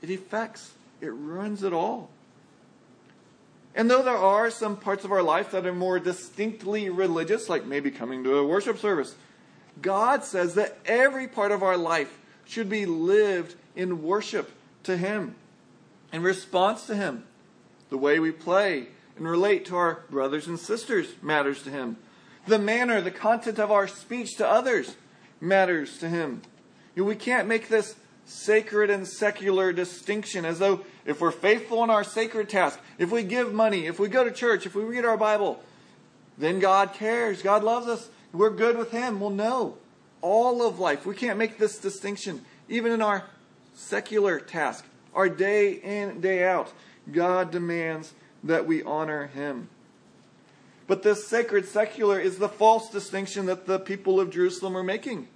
it 0.00 0.10
affects, 0.10 0.72
it 1.00 1.12
ruins 1.12 1.62
it 1.62 1.72
all. 1.72 2.10
And 3.74 3.90
though 3.90 4.02
there 4.02 4.16
are 4.16 4.50
some 4.50 4.76
parts 4.76 5.04
of 5.04 5.12
our 5.12 5.22
life 5.22 5.52
that 5.52 5.66
are 5.66 5.72
more 5.72 5.98
distinctly 5.98 6.90
religious, 6.90 7.48
like 7.48 7.64
maybe 7.64 7.90
coming 7.90 8.22
to 8.24 8.36
a 8.36 8.46
worship 8.46 8.78
service, 8.78 9.14
God 9.80 10.24
says 10.24 10.54
that 10.54 10.78
every 10.84 11.26
part 11.26 11.52
of 11.52 11.62
our 11.62 11.76
life 11.76 12.18
should 12.44 12.68
be 12.68 12.84
lived 12.84 13.54
in 13.74 14.02
worship 14.02 14.50
to 14.84 14.96
Him, 14.96 15.34
in 16.12 16.22
response 16.22 16.86
to 16.86 16.94
Him. 16.94 17.24
The 17.88 17.96
way 17.96 18.18
we 18.18 18.30
play, 18.30 18.88
and 19.16 19.28
relate 19.28 19.66
to 19.66 19.76
our 19.76 20.04
brothers 20.10 20.46
and 20.46 20.58
sisters 20.58 21.08
matters 21.22 21.62
to 21.62 21.70
him. 21.70 21.96
The 22.46 22.58
manner, 22.58 23.00
the 23.00 23.10
content 23.10 23.58
of 23.58 23.70
our 23.70 23.86
speech 23.86 24.36
to 24.36 24.48
others 24.48 24.96
matters 25.40 25.98
to 25.98 26.08
him. 26.08 26.42
You 26.94 27.02
know, 27.02 27.08
we 27.08 27.16
can't 27.16 27.48
make 27.48 27.68
this 27.68 27.94
sacred 28.24 28.90
and 28.90 29.06
secular 29.06 29.72
distinction 29.72 30.44
as 30.44 30.58
though 30.58 30.84
if 31.04 31.20
we're 31.20 31.30
faithful 31.30 31.82
in 31.84 31.90
our 31.90 32.04
sacred 32.04 32.48
task, 32.48 32.78
if 32.98 33.10
we 33.10 33.22
give 33.22 33.52
money, 33.52 33.86
if 33.86 33.98
we 33.98 34.08
go 34.08 34.24
to 34.24 34.30
church, 34.30 34.66
if 34.66 34.74
we 34.74 34.84
read 34.84 35.04
our 35.04 35.16
Bible, 35.16 35.62
then 36.38 36.60
God 36.60 36.94
cares. 36.94 37.42
God 37.42 37.64
loves 37.64 37.86
us. 37.86 38.08
We're 38.32 38.50
good 38.50 38.76
with 38.76 38.90
Him. 38.90 39.20
Well, 39.20 39.30
no. 39.30 39.76
All 40.20 40.66
of 40.66 40.78
life. 40.78 41.04
We 41.04 41.14
can't 41.14 41.38
make 41.38 41.58
this 41.58 41.78
distinction. 41.78 42.44
Even 42.68 42.92
in 42.92 43.02
our 43.02 43.24
secular 43.74 44.38
task, 44.38 44.84
our 45.14 45.28
day 45.28 45.72
in, 45.72 46.20
day 46.20 46.44
out, 46.44 46.72
God 47.10 47.50
demands 47.50 48.14
that 48.42 48.66
we 48.66 48.82
honor 48.82 49.26
Him. 49.28 49.68
But 50.86 51.02
this 51.02 51.26
sacred 51.26 51.66
secular 51.66 52.18
is 52.18 52.38
the 52.38 52.48
false 52.48 52.90
distinction 52.90 53.46
that 53.46 53.66
the 53.66 53.78
people 53.78 54.20
of 54.20 54.30
Jerusalem 54.30 54.76
are 54.76 54.82
making. 54.82 55.28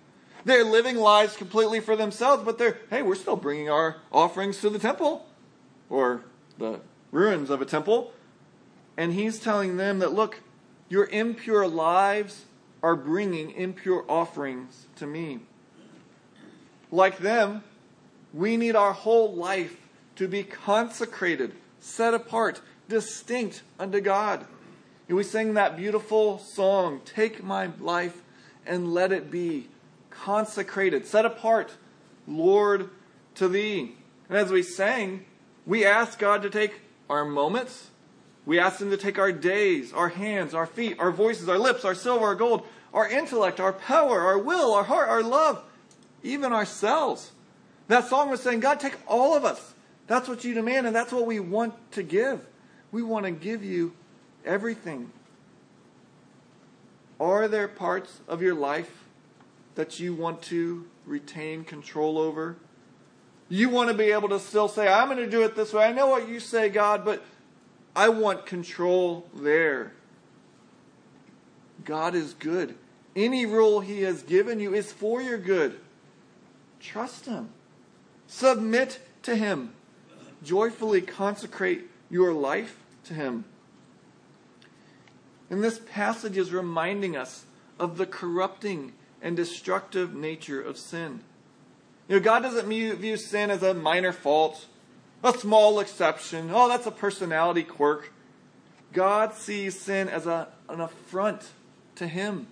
They're 0.44 0.64
living 0.64 0.96
lives 0.96 1.36
completely 1.36 1.80
for 1.80 1.96
themselves, 1.96 2.44
but 2.44 2.58
they're, 2.58 2.78
hey, 2.90 3.02
we're 3.02 3.14
still 3.14 3.36
bringing 3.36 3.68
our 3.68 3.96
offerings 4.12 4.60
to 4.60 4.70
the 4.70 4.78
temple 4.78 5.26
or 5.90 6.22
the 6.58 6.80
ruins 7.10 7.50
of 7.50 7.60
a 7.60 7.64
temple. 7.64 8.12
And 8.96 9.12
he's 9.12 9.40
telling 9.40 9.76
them 9.76 9.98
that, 9.98 10.12
look, 10.12 10.40
your 10.88 11.06
impure 11.06 11.66
lives 11.66 12.44
are 12.82 12.94
bringing 12.94 13.50
impure 13.52 14.04
offerings 14.08 14.86
to 14.96 15.06
me. 15.06 15.40
Like 16.92 17.18
them, 17.18 17.64
we 18.32 18.56
need 18.56 18.76
our 18.76 18.92
whole 18.92 19.34
life 19.34 19.76
to 20.16 20.28
be 20.28 20.44
consecrated, 20.44 21.52
set 21.80 22.14
apart, 22.14 22.60
distinct 22.88 23.62
unto 23.78 24.00
God. 24.00 24.46
And 25.08 25.16
we 25.16 25.22
sing 25.22 25.54
that 25.54 25.76
beautiful 25.76 26.38
song, 26.38 27.00
Take 27.04 27.42
my 27.42 27.70
life 27.80 28.22
and 28.66 28.92
let 28.92 29.12
it 29.12 29.30
be 29.30 29.68
consecrated, 30.10 31.06
set 31.06 31.24
apart, 31.24 31.72
Lord, 32.26 32.90
to 33.36 33.48
thee. 33.48 33.94
And 34.28 34.36
as 34.38 34.50
we 34.50 34.62
sang, 34.62 35.24
we 35.64 35.84
ask 35.84 36.18
God 36.18 36.42
to 36.42 36.50
take 36.50 36.80
our 37.08 37.24
moments, 37.24 37.90
we 38.44 38.58
ask 38.58 38.80
Him 38.80 38.90
to 38.90 38.96
take 38.96 39.18
our 39.18 39.32
days, 39.32 39.92
our 39.92 40.08
hands, 40.08 40.54
our 40.54 40.66
feet, 40.66 40.96
our 40.98 41.12
voices, 41.12 41.48
our 41.48 41.58
lips, 41.58 41.84
our 41.84 41.94
silver, 41.94 42.24
our 42.24 42.34
gold, 42.34 42.66
our 42.92 43.08
intellect, 43.08 43.60
our 43.60 43.72
power, 43.72 44.20
our 44.20 44.38
will, 44.38 44.72
our 44.74 44.84
heart, 44.84 45.08
our 45.08 45.22
love, 45.22 45.62
even 46.22 46.52
ourselves. 46.52 47.32
That 47.88 48.06
song 48.06 48.30
was 48.30 48.40
saying, 48.40 48.60
God, 48.60 48.80
take 48.80 48.96
all 49.06 49.36
of 49.36 49.44
us. 49.44 49.74
That's 50.06 50.28
what 50.28 50.44
you 50.44 50.54
demand, 50.54 50.86
and 50.86 50.94
that's 50.94 51.12
what 51.12 51.26
we 51.26 51.40
want 51.40 51.74
to 51.92 52.02
give. 52.02 52.46
We 52.92 53.02
want 53.02 53.26
to 53.26 53.30
give 53.30 53.64
you 53.64 53.92
everything. 54.44 55.10
Are 57.18 57.48
there 57.48 57.68
parts 57.68 58.20
of 58.28 58.42
your 58.42 58.54
life 58.54 59.04
that 59.74 59.98
you 59.98 60.14
want 60.14 60.42
to 60.42 60.86
retain 61.06 61.64
control 61.64 62.18
over? 62.18 62.56
You 63.48 63.68
want 63.68 63.90
to 63.90 63.94
be 63.94 64.10
able 64.10 64.28
to 64.30 64.40
still 64.40 64.68
say, 64.68 64.88
I'm 64.88 65.08
going 65.08 65.18
to 65.18 65.30
do 65.30 65.42
it 65.42 65.54
this 65.54 65.72
way. 65.72 65.84
I 65.84 65.92
know 65.92 66.08
what 66.08 66.28
you 66.28 66.40
say, 66.40 66.68
God, 66.68 67.04
but 67.04 67.22
I 67.94 68.08
want 68.08 68.44
control 68.44 69.26
there. 69.34 69.92
God 71.84 72.14
is 72.14 72.34
good. 72.34 72.74
Any 73.14 73.46
rule 73.46 73.80
He 73.80 74.02
has 74.02 74.22
given 74.22 74.60
you 74.60 74.74
is 74.74 74.92
for 74.92 75.22
your 75.22 75.38
good. 75.38 75.80
Trust 76.80 77.26
Him. 77.26 77.50
Submit 78.26 79.00
to 79.22 79.36
Him. 79.36 79.72
Joyfully 80.42 81.00
consecrate 81.00 81.88
your 82.10 82.32
life 82.32 82.76
to 83.04 83.14
Him. 83.14 83.44
And 85.50 85.62
this 85.62 85.78
passage 85.78 86.36
is 86.36 86.52
reminding 86.52 87.16
us 87.16 87.44
of 87.78 87.98
the 87.98 88.06
corrupting 88.06 88.92
and 89.22 89.36
destructive 89.36 90.14
nature 90.14 90.60
of 90.60 90.78
sin. 90.78 91.20
You 92.08 92.16
know, 92.16 92.22
God 92.22 92.40
doesn't 92.40 92.68
view 92.68 93.16
sin 93.16 93.50
as 93.50 93.62
a 93.62 93.74
minor 93.74 94.12
fault, 94.12 94.66
a 95.22 95.32
small 95.32 95.80
exception. 95.80 96.50
Oh, 96.52 96.68
that's 96.68 96.86
a 96.86 96.92
personality 96.92 97.64
quirk. 97.64 98.12
God 98.92 99.34
sees 99.34 99.78
sin 99.78 100.08
as 100.08 100.26
a, 100.26 100.48
an 100.68 100.80
affront 100.80 101.50
to 101.96 102.06
Him, 102.06 102.46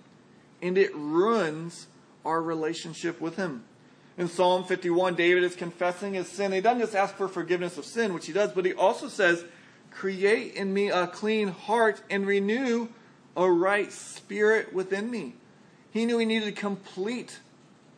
and 0.61 0.77
it 0.77 0.93
ruins 0.95 1.87
our 2.25 2.41
relationship 2.41 3.21
with 3.21 3.35
Him. 3.35 3.63
In 4.17 4.29
Psalm 4.29 4.63
51, 4.63 5.15
David 5.15 5.43
is 5.43 5.55
confessing 5.55 6.13
his 6.13 6.27
sin. 6.27 6.51
He 6.51 6.61
doesn't 6.61 6.79
just 6.79 6.95
ask 6.95 7.15
for 7.15 7.27
forgiveness 7.27 7.77
of 7.77 7.85
sin, 7.85 8.13
which 8.13 8.27
he 8.27 8.33
does, 8.33 8.53
but 8.53 8.65
he 8.65 8.73
also 8.73 9.09
says, 9.09 9.43
Create 9.91 10.53
in 10.55 10.73
me 10.73 10.89
a 10.89 11.07
clean 11.07 11.49
heart 11.49 12.01
and 12.09 12.25
renew 12.25 12.89
a 13.35 13.49
right 13.49 13.91
spirit 13.91 14.73
within 14.73 15.09
me. 15.11 15.33
He 15.91 16.05
knew 16.05 16.17
he 16.17 16.25
needed 16.25 16.55
complete 16.55 17.39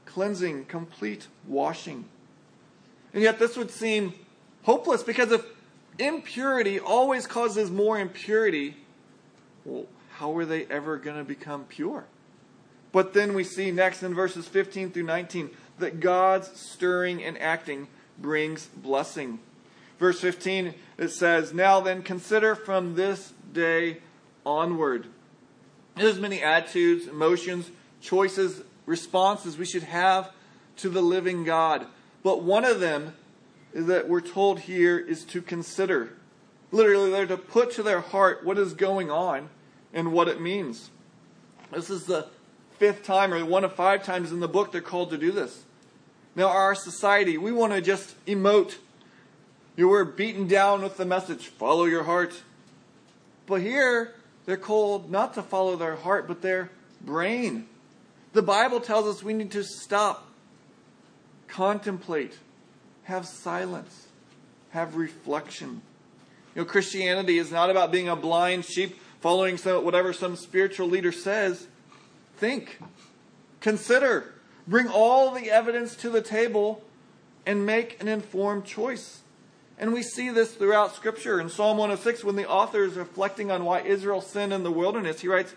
cleansing, 0.06 0.65
complete 0.65 1.27
washing. 1.47 2.06
And 3.13 3.21
yet, 3.21 3.39
this 3.39 3.56
would 3.56 3.71
seem 3.71 4.13
hopeless 4.63 5.03
because 5.03 5.32
if 5.32 5.45
impurity 5.99 6.80
always 6.80 7.27
causes 7.27 7.69
more 7.69 7.99
impurity, 7.99 8.77
well, 9.65 9.86
how 10.13 10.36
are 10.38 10.45
they 10.45 10.65
ever 10.65 10.97
going 10.97 11.17
to 11.17 11.23
become 11.23 11.65
pure? 11.65 12.06
But 12.91 13.13
then 13.13 13.34
we 13.34 13.43
see 13.43 13.71
next 13.71 14.01
in 14.01 14.13
verses 14.13 14.47
15 14.47 14.91
through 14.91 15.03
19 15.03 15.49
that 15.80 16.00
God's 16.00 16.48
stirring 16.60 17.24
and 17.24 17.38
acting 17.40 17.88
brings 18.18 18.66
blessing. 18.66 19.40
Verse 20.00 20.20
15, 20.20 20.74
it 20.98 21.10
says, 21.10 21.54
Now 21.54 21.80
then, 21.82 22.04
consider 22.04 22.56
from 22.56 22.96
this 22.96 23.34
day 23.52 23.98
onward. 24.46 25.08
There's 25.96 26.20
many 26.20 26.44
attitudes, 26.44 27.08
emotions, 27.08 27.72
choices, 28.02 28.62
responses 28.86 29.58
we 29.58 29.66
should 29.66 29.84
have 29.84 30.32
to 30.78 30.90
the 30.90 31.02
living 31.02 31.44
God. 31.44 31.88
But 32.24 32.44
one 32.44 32.66
of 32.66 32.80
them 32.80 33.13
that 33.74 34.08
we're 34.08 34.22
told 34.22 34.62
here 34.62 34.98
is 34.98 35.24
to 35.26 35.42
consider. 35.42 36.13
Literally, 36.72 37.12
they're 37.12 37.26
to 37.26 37.38
put 37.38 37.72
to 37.74 37.84
their 37.84 38.02
heart 38.02 38.46
what 38.46 38.58
is 38.58 38.74
going 38.74 39.10
on 39.10 39.50
and 39.94 40.12
what 40.12 40.28
it 40.28 40.42
means. 40.42 40.92
This 41.72 41.90
is 41.90 42.06
the 42.06 42.28
fifth 42.78 43.04
time 43.04 43.34
or 43.34 43.44
one 43.46 43.63
of 43.63 43.74
five 43.74 44.04
times 44.04 44.32
in 44.32 44.40
the 44.40 44.48
book 44.48 44.72
they're 44.72 44.82
called 44.82 45.10
to 45.12 45.18
do 45.18 45.32
this. 45.32 45.63
Now, 46.36 46.50
our 46.50 46.76
society, 46.76 47.38
we 47.38 47.52
want 47.52 47.74
to 47.74 47.82
just 47.82 48.13
emote. 48.26 48.76
You 49.76 49.88
were 49.88 50.06
beaten 50.06 50.48
down 50.48 50.84
with 50.84 50.98
the 50.98 51.06
message, 51.06 51.48
follow 51.48 51.86
your 51.86 52.04
heart. 52.04 52.44
But 53.48 53.62
here, 53.62 54.13
they're 54.46 54.58
called 54.58 55.10
not 55.10 55.34
to 55.34 55.42
follow 55.42 55.76
their 55.76 55.96
heart, 55.96 56.28
but 56.28 56.42
their 56.42 56.70
brain. 57.02 57.68
The 58.34 58.42
Bible 58.42 58.80
tells 58.80 59.08
us 59.08 59.24
we 59.24 59.34
need 59.34 59.52
to 59.52 59.63
stop, 59.63 60.28
contemplate, 61.48 62.38
have 63.04 63.26
silence, 63.26 64.08
have 64.70 64.96
reflection. 64.96 65.82
You 66.54 66.62
know, 66.62 66.66
Christianity 66.66 67.40
is 67.40 67.52
not 67.52 67.70
about 67.70 67.92
being 67.92 68.10
a 68.10 68.16
blind 68.16 68.66
sheep 68.66 69.00
following 69.22 69.58
some, 69.58 69.84
whatever 69.84 70.13
some 70.13 70.36
spiritual 70.36 70.88
leader 70.88 71.12
says. 71.12 71.68
Think, 72.38 72.80
consider, 73.60 74.36
bring 74.67 74.88
all 74.88 75.32
the 75.32 75.50
evidence 75.52 75.95
to 75.97 76.10
the 76.10 76.21
table, 76.21 76.84
and 77.47 77.65
make 77.65 78.00
an 78.02 78.08
informed 78.08 78.65
choice. 78.65 79.21
And 79.80 79.93
we 79.93 80.04
see 80.04 80.30
this 80.30 80.54
throughout 80.54 80.95
Scripture. 80.95 81.39
In 81.39 81.50
Psalm 81.50 81.78
106, 81.78 82.23
when 82.23 82.36
the 82.36 82.47
author 82.47 82.84
is 82.84 82.95
reflecting 82.95 83.52
on 83.52 83.63
why 83.63 83.82
Israel 83.82 84.21
sinned 84.21 84.52
in 84.52 84.63
the 84.63 84.71
wilderness, 84.71 85.21
he 85.21 85.28
writes, 85.28 85.56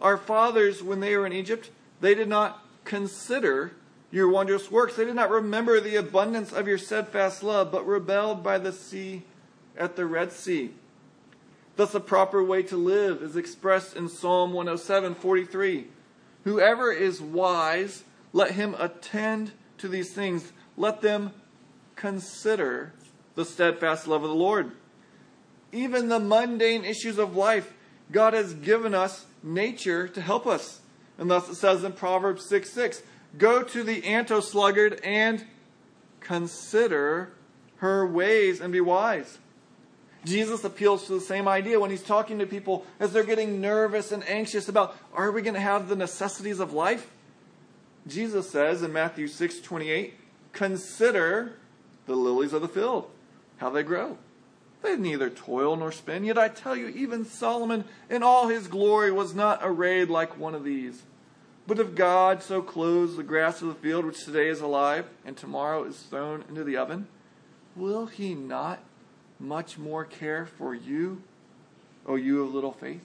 Our 0.00 0.16
fathers, 0.16 0.82
when 0.82 1.00
they 1.00 1.16
were 1.16 1.26
in 1.26 1.32
Egypt, 1.32 1.70
they 2.00 2.14
did 2.14 2.28
not 2.28 2.64
consider 2.84 3.72
your 4.12 4.28
wondrous 4.28 4.70
works. 4.70 4.94
They 4.94 5.04
did 5.04 5.16
not 5.16 5.30
remember 5.30 5.80
the 5.80 5.96
abundance 5.96 6.52
of 6.52 6.68
your 6.68 6.78
steadfast 6.78 7.42
love, 7.42 7.72
but 7.72 7.86
rebelled 7.86 8.44
by 8.44 8.58
the 8.58 8.72
sea 8.72 9.22
at 9.76 9.96
the 9.96 10.06
Red 10.06 10.30
Sea. 10.30 10.70
Thus, 11.74 11.94
a 11.96 12.00
proper 12.00 12.44
way 12.44 12.62
to 12.64 12.76
live 12.76 13.22
is 13.22 13.34
expressed 13.34 13.96
in 13.96 14.08
Psalm 14.08 14.52
107 14.52 15.16
43. 15.16 15.88
Whoever 16.44 16.92
is 16.92 17.20
wise, 17.20 18.04
let 18.32 18.52
him 18.52 18.74
attend 18.78 19.52
to 19.78 19.88
these 19.88 20.12
things. 20.12 20.52
Let 20.76 21.00
them 21.00 21.32
consider 21.96 22.92
the 23.34 23.44
steadfast 23.44 24.06
love 24.06 24.22
of 24.22 24.28
the 24.28 24.36
Lord. 24.36 24.72
Even 25.72 26.08
the 26.08 26.20
mundane 26.20 26.84
issues 26.84 27.18
of 27.18 27.34
life, 27.34 27.72
God 28.12 28.34
has 28.34 28.54
given 28.54 28.94
us 28.94 29.26
nature 29.42 30.06
to 30.08 30.20
help 30.20 30.46
us. 30.46 30.80
And 31.18 31.30
thus 31.30 31.48
it 31.48 31.56
says 31.56 31.82
in 31.84 31.92
Proverbs 31.92 32.44
6 32.46 32.70
6 32.70 33.02
Go 33.38 33.62
to 33.62 33.82
the 33.82 34.04
anto 34.04 34.40
sluggard 34.40 35.00
and 35.02 35.44
consider 36.20 37.32
her 37.76 38.06
ways 38.06 38.60
and 38.60 38.72
be 38.72 38.80
wise. 38.80 39.38
Jesus 40.24 40.64
appeals 40.64 41.06
to 41.06 41.12
the 41.12 41.20
same 41.20 41.46
idea 41.46 41.78
when 41.78 41.90
he's 41.90 42.02
talking 42.02 42.38
to 42.38 42.46
people 42.46 42.86
as 42.98 43.12
they're 43.12 43.24
getting 43.24 43.60
nervous 43.60 44.10
and 44.10 44.26
anxious 44.28 44.68
about 44.68 44.96
are 45.12 45.30
we 45.30 45.42
going 45.42 45.54
to 45.54 45.60
have 45.60 45.88
the 45.88 45.96
necessities 45.96 46.60
of 46.60 46.72
life? 46.72 47.10
Jesus 48.06 48.50
says 48.50 48.82
in 48.82 48.92
Matthew 48.92 49.28
6 49.28 49.60
28, 49.60 50.14
consider 50.52 51.56
the 52.06 52.14
lilies 52.14 52.52
of 52.52 52.62
the 52.62 52.68
field, 52.68 53.10
how 53.58 53.70
they 53.70 53.82
grow. 53.82 54.18
They 54.82 54.96
neither 54.96 55.30
toil 55.30 55.76
nor 55.76 55.92
spin. 55.92 56.24
Yet 56.24 56.36
I 56.36 56.48
tell 56.48 56.76
you, 56.76 56.88
even 56.88 57.24
Solomon 57.24 57.84
in 58.10 58.22
all 58.22 58.48
his 58.48 58.68
glory 58.68 59.10
was 59.10 59.34
not 59.34 59.60
arrayed 59.62 60.10
like 60.10 60.38
one 60.38 60.54
of 60.54 60.64
these. 60.64 61.02
But 61.66 61.78
if 61.78 61.94
God 61.94 62.42
so 62.42 62.60
clothes 62.60 63.16
the 63.16 63.22
grass 63.22 63.62
of 63.62 63.68
the 63.68 63.74
field, 63.74 64.04
which 64.04 64.24
today 64.24 64.48
is 64.48 64.60
alive 64.60 65.06
and 65.24 65.36
tomorrow 65.36 65.84
is 65.84 65.98
thrown 65.98 66.44
into 66.50 66.64
the 66.64 66.76
oven, 66.76 67.06
will 67.74 68.06
he 68.06 68.34
not 68.34 68.80
much 69.44 69.78
more 69.78 70.04
care 70.04 70.46
for 70.46 70.74
you, 70.74 71.22
O 72.06 72.16
you 72.16 72.42
of 72.42 72.54
little 72.54 72.72
faith? 72.72 73.02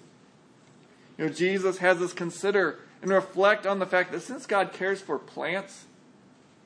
You 1.17 1.25
know, 1.25 1.31
Jesus 1.31 1.79
has 1.79 2.01
us 2.01 2.13
consider 2.13 2.79
and 3.01 3.11
reflect 3.11 3.65
on 3.65 3.79
the 3.79 3.85
fact 3.85 4.11
that 4.11 4.21
since 4.21 4.45
God 4.45 4.73
cares 4.73 5.01
for 5.01 5.19
plants, 5.19 5.85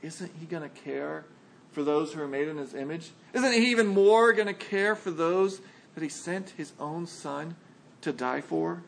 isn't 0.02 0.32
he 0.40 0.46
going 0.46 0.64
to 0.64 0.82
care 0.82 1.26
for 1.72 1.84
those 1.84 2.14
who 2.14 2.22
are 2.22 2.28
made 2.28 2.48
in 2.48 2.58
his 2.58 2.74
image? 2.74 3.12
Isn't 3.34 3.54
he 3.54 3.72
even 3.72 3.88
more 3.88 4.34
going 4.34 4.48
to 4.48 4.54
care 4.54 4.96
for 4.96 5.12
those 5.12 5.60
that 5.96 6.04
he 6.04 6.10
sent 6.10 6.52
his 6.52 6.74
own 6.80 7.08
son 7.08 7.56
to 8.02 8.12
die 8.12 8.42
for? 8.42 8.84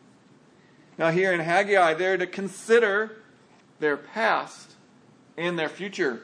Now, 0.98 1.12
here 1.12 1.34
in 1.34 1.40
Haggai, 1.40 1.96
they're 1.96 2.18
to 2.18 2.28
consider 2.28 3.18
their 3.80 3.98
past 3.98 4.74
and 5.38 5.58
their 5.60 5.70
future. 5.70 6.22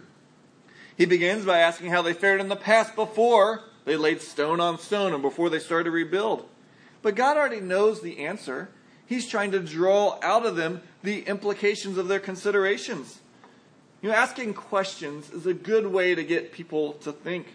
He 0.98 1.06
begins 1.06 1.46
by 1.46 1.60
asking 1.60 1.90
how 1.92 2.02
they 2.02 2.14
fared 2.14 2.40
in 2.40 2.48
the 2.48 2.56
past 2.56 2.96
before 2.96 3.64
they 3.86 3.96
laid 3.96 4.22
stone 4.22 4.60
on 4.60 4.80
stone 4.80 5.14
and 5.14 5.22
before 5.22 5.50
they 5.50 5.60
started 5.60 5.86
to 5.86 5.92
rebuild. 5.92 6.48
But 7.02 7.16
God 7.16 7.38
already 7.38 7.60
knows 7.60 8.02
the 8.02 8.20
answer. 8.20 8.70
He's 9.06 9.28
trying 9.28 9.52
to 9.52 9.60
draw 9.60 10.20
out 10.22 10.46
of 10.46 10.56
them 10.56 10.82
the 11.04 11.22
implications 11.24 11.98
of 11.98 12.08
their 12.08 12.20
considerations. 12.20 13.20
You 14.02 14.10
know, 14.10 14.16
asking 14.16 14.54
questions 14.54 15.30
is 15.32 15.46
a 15.46 15.54
good 15.54 15.88
way 15.88 16.16
to 16.16 16.24
get 16.24 16.52
people 16.52 16.94
to 16.94 17.12
think. 17.12 17.48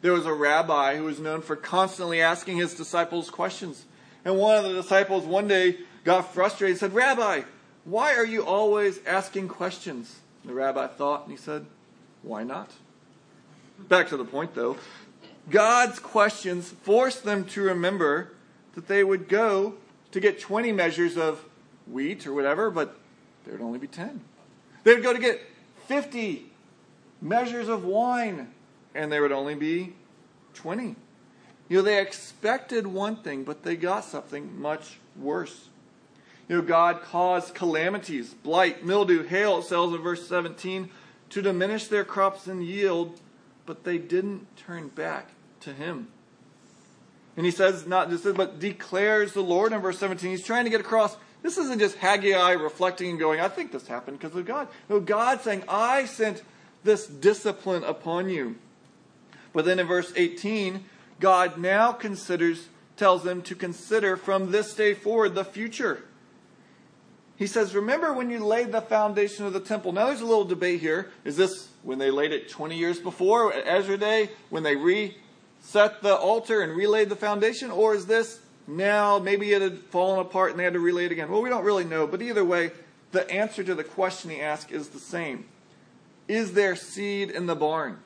There 0.00 0.12
was 0.12 0.26
a 0.26 0.32
rabbi 0.32 0.96
who 0.96 1.04
was 1.04 1.20
known 1.20 1.42
for 1.42 1.56
constantly 1.56 2.20
asking 2.20 2.56
his 2.56 2.74
disciples 2.74 3.30
questions. 3.30 3.84
And 4.24 4.36
one 4.36 4.56
of 4.56 4.64
the 4.64 4.72
disciples 4.72 5.24
one 5.24 5.48
day 5.48 5.78
got 6.04 6.32
frustrated 6.32 6.74
and 6.74 6.80
said, 6.80 6.94
Rabbi, 6.94 7.42
why 7.84 8.14
are 8.14 8.24
you 8.24 8.44
always 8.44 9.00
asking 9.06 9.48
questions? 9.48 10.20
The 10.44 10.54
rabbi 10.54 10.86
thought 10.86 11.22
and 11.22 11.30
he 11.30 11.36
said, 11.36 11.66
Why 12.22 12.44
not? 12.44 12.70
Back 13.78 14.08
to 14.08 14.16
the 14.16 14.24
point 14.24 14.54
though. 14.54 14.76
God's 15.48 15.98
questions 15.98 16.70
forced 16.82 17.24
them 17.24 17.44
to 17.46 17.62
remember 17.62 18.32
that 18.74 18.88
they 18.88 19.02
would 19.02 19.28
go 19.28 19.74
to 20.12 20.20
get 20.20 20.40
20 20.40 20.72
measures 20.72 21.16
of 21.16 21.44
wheat 21.86 22.26
or 22.26 22.32
whatever, 22.32 22.70
but 22.70 22.98
there 23.44 23.54
would 23.54 23.64
only 23.64 23.78
be 23.78 23.86
10. 23.86 24.20
They 24.84 24.94
would 24.94 25.02
go 25.02 25.12
to 25.12 25.18
get 25.18 25.40
50 25.86 26.46
measures 27.20 27.68
of 27.68 27.84
wine, 27.84 28.52
and 28.94 29.10
there 29.10 29.22
would 29.22 29.32
only 29.32 29.54
be 29.54 29.94
20. 30.54 30.96
You 31.68 31.76
know, 31.76 31.82
they 31.82 32.00
expected 32.00 32.86
one 32.86 33.16
thing, 33.16 33.44
but 33.44 33.62
they 33.62 33.76
got 33.76 34.04
something 34.04 34.60
much 34.60 34.98
worse. 35.16 35.68
You 36.48 36.56
know, 36.56 36.62
God 36.62 37.02
caused 37.02 37.54
calamities, 37.54 38.34
blight, 38.34 38.84
mildew, 38.84 39.22
hail, 39.22 39.58
it 39.58 39.62
says 39.62 39.92
in 39.92 40.02
verse 40.02 40.26
17, 40.26 40.90
to 41.30 41.42
diminish 41.42 41.86
their 41.86 42.04
crops 42.04 42.48
and 42.48 42.64
yield, 42.64 43.20
but 43.70 43.84
they 43.84 43.98
didn't 43.98 44.56
turn 44.56 44.88
back 44.88 45.28
to 45.60 45.72
Him. 45.72 46.08
And 47.36 47.46
he 47.46 47.52
says, 47.52 47.86
not 47.86 48.10
just 48.10 48.24
this, 48.24 48.36
but 48.36 48.58
declares 48.58 49.32
the 49.32 49.42
Lord 49.42 49.72
in 49.72 49.80
verse 49.80 49.96
17. 50.00 50.28
He's 50.28 50.44
trying 50.44 50.64
to 50.64 50.70
get 50.70 50.80
across 50.80 51.16
this 51.44 51.56
isn't 51.56 51.78
just 51.78 51.96
Haggai 51.98 52.50
reflecting 52.54 53.10
and 53.10 53.18
going, 53.20 53.38
I 53.38 53.46
think 53.46 53.70
this 53.70 53.86
happened 53.86 54.18
because 54.18 54.34
of 54.34 54.44
God. 54.44 54.66
No, 54.88 54.98
God 54.98 55.40
saying, 55.40 55.62
I 55.68 56.06
sent 56.06 56.42
this 56.82 57.06
discipline 57.06 57.84
upon 57.84 58.28
you. 58.28 58.56
But 59.52 59.66
then 59.66 59.78
in 59.78 59.86
verse 59.86 60.12
18, 60.16 60.84
God 61.20 61.56
now 61.56 61.92
considers, 61.92 62.66
tells 62.96 63.22
them 63.22 63.40
to 63.42 63.54
consider 63.54 64.16
from 64.16 64.50
this 64.50 64.74
day 64.74 64.94
forward 64.94 65.36
the 65.36 65.44
future. 65.44 66.02
He 67.36 67.46
says, 67.46 67.72
Remember 67.72 68.12
when 68.12 68.30
you 68.30 68.44
laid 68.44 68.72
the 68.72 68.82
foundation 68.82 69.46
of 69.46 69.52
the 69.52 69.60
temple. 69.60 69.92
Now 69.92 70.06
there's 70.06 70.22
a 70.22 70.26
little 70.26 70.44
debate 70.44 70.80
here. 70.80 71.12
Is 71.24 71.36
this 71.36 71.69
when 71.82 71.98
they 71.98 72.10
laid 72.10 72.32
it 72.32 72.48
20 72.48 72.76
years 72.76 72.98
before, 72.98 73.52
Ezra 73.52 73.96
Day, 73.96 74.30
when 74.50 74.62
they 74.62 74.76
reset 74.76 76.02
the 76.02 76.14
altar 76.16 76.62
and 76.62 76.76
relaid 76.76 77.08
the 77.08 77.16
foundation? 77.16 77.70
Or 77.70 77.94
is 77.94 78.06
this 78.06 78.40
now, 78.66 79.18
maybe 79.18 79.52
it 79.52 79.62
had 79.62 79.78
fallen 79.78 80.20
apart 80.20 80.50
and 80.50 80.60
they 80.60 80.64
had 80.64 80.74
to 80.74 80.80
relay 80.80 81.06
it 81.06 81.12
again. 81.12 81.30
Well, 81.30 81.42
we 81.42 81.50
don't 81.50 81.64
really 81.64 81.84
know, 81.84 82.06
but 82.06 82.22
either 82.22 82.44
way, 82.44 82.70
the 83.12 83.28
answer 83.28 83.64
to 83.64 83.74
the 83.74 83.84
question 83.84 84.30
he 84.30 84.40
asked 84.40 84.70
is 84.70 84.90
the 84.90 85.00
same. 85.00 85.46
Is 86.28 86.52
there 86.52 86.76
seed 86.76 87.30
in 87.30 87.46
the 87.46 87.56
barn? 87.56 87.98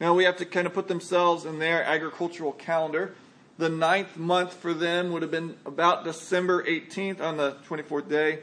Now 0.00 0.14
we 0.14 0.24
have 0.24 0.36
to 0.36 0.44
kind 0.44 0.66
of 0.66 0.74
put 0.74 0.88
themselves 0.88 1.44
in 1.44 1.58
their 1.58 1.82
agricultural 1.82 2.52
calendar. 2.52 3.14
The 3.58 3.68
ninth 3.68 4.16
month 4.16 4.52
for 4.52 4.74
them 4.74 5.10
would 5.12 5.22
have 5.22 5.30
been 5.30 5.56
about 5.64 6.04
December 6.04 6.62
18th 6.62 7.20
on 7.20 7.36
the 7.36 7.56
24th 7.66 8.08
day. 8.08 8.40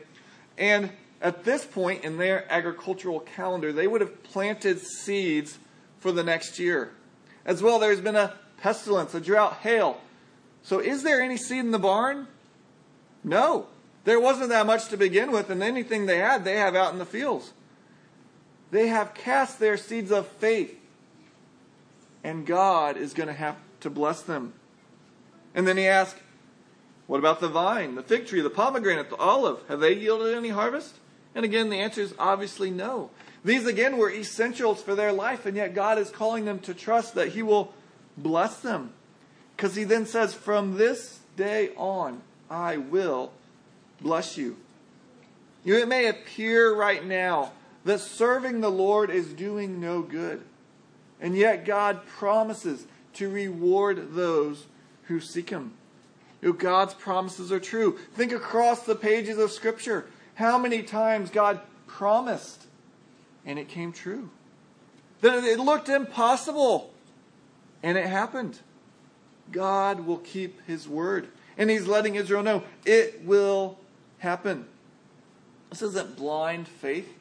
And 0.58 0.92
at 1.24 1.46
this 1.46 1.66
point 1.66 2.04
in 2.04 2.18
their 2.18 2.46
agricultural 2.52 3.22
calendar, 3.22 3.72
they 3.72 3.88
would 3.88 4.02
have 4.02 4.22
planted 4.24 4.80
seeds 4.82 5.58
for 6.00 6.12
the 6.12 6.24
next 6.24 6.60
year. 6.60 6.92
As 7.46 7.64
well, 7.64 7.80
there's 7.80 8.02
been 8.02 8.18
a 8.18 8.34
pestilence, 8.58 9.16
a 9.16 9.22
drought, 9.22 9.54
hail. 9.62 10.02
So, 10.64 10.80
is 10.80 11.04
there 11.04 11.22
any 11.22 11.38
seed 11.38 11.60
in 11.60 11.72
the 11.72 11.80
barn? 11.80 12.28
No. 13.24 13.68
There 14.04 14.20
wasn't 14.20 14.50
that 14.50 14.66
much 14.66 14.90
to 14.90 14.98
begin 14.98 15.32
with, 15.32 15.50
and 15.50 15.64
anything 15.64 16.06
they 16.06 16.18
had, 16.18 16.44
they 16.44 16.58
have 16.58 16.76
out 16.76 16.92
in 16.92 17.00
the 17.00 17.06
fields. 17.06 17.54
They 18.72 18.88
have 18.88 19.14
cast 19.14 19.60
their 19.60 19.78
seeds 19.78 20.12
of 20.12 20.28
faith, 20.28 20.78
and 22.22 22.46
God 22.46 22.98
is 22.98 23.14
going 23.14 23.28
to 23.28 23.34
have 23.34 23.56
to 23.80 23.90
bless 23.90 24.22
them. 24.22 24.54
And 25.56 25.66
then 25.66 25.78
he 25.78 25.88
asks, 25.88 26.20
What 27.08 27.20
about 27.20 27.40
the 27.40 27.48
vine, 27.48 27.96
the 27.96 28.04
fig 28.04 28.28
tree, 28.28 28.42
the 28.42 28.50
pomegranate, 28.50 29.10
the 29.10 29.16
olive? 29.16 29.64
Have 29.70 29.80
they 29.80 29.94
yielded 29.94 30.36
any 30.36 30.50
harvest? 30.50 30.96
And 31.36 31.46
again, 31.46 31.70
the 31.70 31.80
answer 31.80 32.02
is 32.02 32.14
obviously 32.20 32.70
no. 32.70 33.10
These 33.44 33.66
again 33.66 33.98
were 33.98 34.12
essentials 34.12 34.82
for 34.82 34.96
their 34.96 35.12
life, 35.12 35.46
and 35.46 35.58
yet 35.58 35.74
God 35.76 35.98
is 35.98 36.10
calling 36.10 36.46
them 36.46 36.60
to 36.60 36.74
trust 36.74 37.16
that 37.16 37.30
He 37.30 37.42
will 37.42 37.74
bless 38.18 38.60
them. 38.60 38.94
Because 39.56 39.76
he 39.76 39.84
then 39.84 40.06
says, 40.06 40.34
From 40.34 40.78
this 40.78 41.20
day 41.36 41.70
on, 41.76 42.22
I 42.50 42.78
will 42.78 43.32
bless 44.02 44.38
you. 44.38 44.58
It 45.66 45.88
may 45.88 46.08
appear 46.08 46.76
right 46.76 47.06
now 47.06 47.54
that 47.86 48.00
serving 48.00 48.62
the 48.62 48.72
Lord 48.72 49.10
is 49.10 49.28
doing 49.34 49.80
no 49.80 50.02
good. 50.02 50.42
And 51.22 51.38
yet 51.38 51.66
God 51.66 52.06
promises 52.06 52.86
to 53.14 53.30
reward 53.30 54.14
those 54.14 54.66
who 55.04 55.20
seek 55.20 55.50
him. 55.50 55.74
God's 56.42 56.94
promises 56.94 57.54
are 57.54 57.60
true. 57.60 57.98
Think 58.16 58.34
across 58.34 58.84
the 58.84 58.96
pages 58.96 59.38
of 59.38 59.52
Scripture. 59.52 60.08
How 60.36 60.58
many 60.58 60.84
times 60.84 61.30
God 61.30 61.60
promised 61.88 62.66
and 63.46 63.60
it 63.60 63.70
came 63.70 63.92
true? 63.92 64.30
That 65.22 65.44
it 65.44 65.60
looked 65.60 65.90
impossible 65.90 66.92
and 67.82 67.98
it 67.98 68.08
happened. 68.08 68.60
God 69.52 70.06
will 70.06 70.18
keep 70.18 70.66
his 70.66 70.88
word. 70.88 71.28
And 71.58 71.70
he's 71.70 71.88
letting 71.88 72.16
Israel 72.16 72.44
know 72.44 72.64
it 72.86 73.24
will 73.24 73.78
happen. 74.18 74.66
This 75.70 75.82
isn't 75.82 76.16
blind 76.16 76.68
faith. 76.68 77.12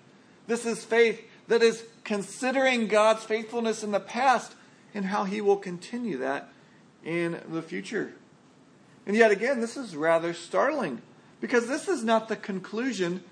This 0.46 0.64
is 0.64 0.84
faith 0.84 1.22
that 1.48 1.62
is 1.62 1.84
considering 2.04 2.88
God's 2.88 3.24
faithfulness 3.24 3.82
in 3.82 3.90
the 3.90 4.00
past 4.00 4.54
and 4.94 5.06
how 5.06 5.24
he 5.24 5.40
will 5.40 5.56
continue 5.56 6.18
that 6.18 6.48
in 7.04 7.40
the 7.48 7.62
future. 7.62 8.14
And 9.06 9.16
yet 9.16 9.30
again, 9.30 9.60
this 9.60 9.76
is 9.76 9.96
rather 9.96 10.32
startling 10.32 11.02
because 11.42 11.66
this 11.66 11.88
is 11.88 12.02
not 12.02 12.28
the 12.28 12.36
conclusion 12.36 13.22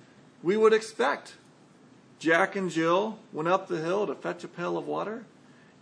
we 0.42 0.58
would 0.58 0.74
expect. 0.74 1.36
Jack 2.18 2.56
and 2.56 2.68
Jill 2.68 3.18
went 3.32 3.48
up 3.48 3.68
the 3.68 3.78
hill 3.78 4.06
to 4.06 4.14
fetch 4.14 4.44
a 4.44 4.48
pail 4.48 4.76
of 4.76 4.86
water. 4.86 5.24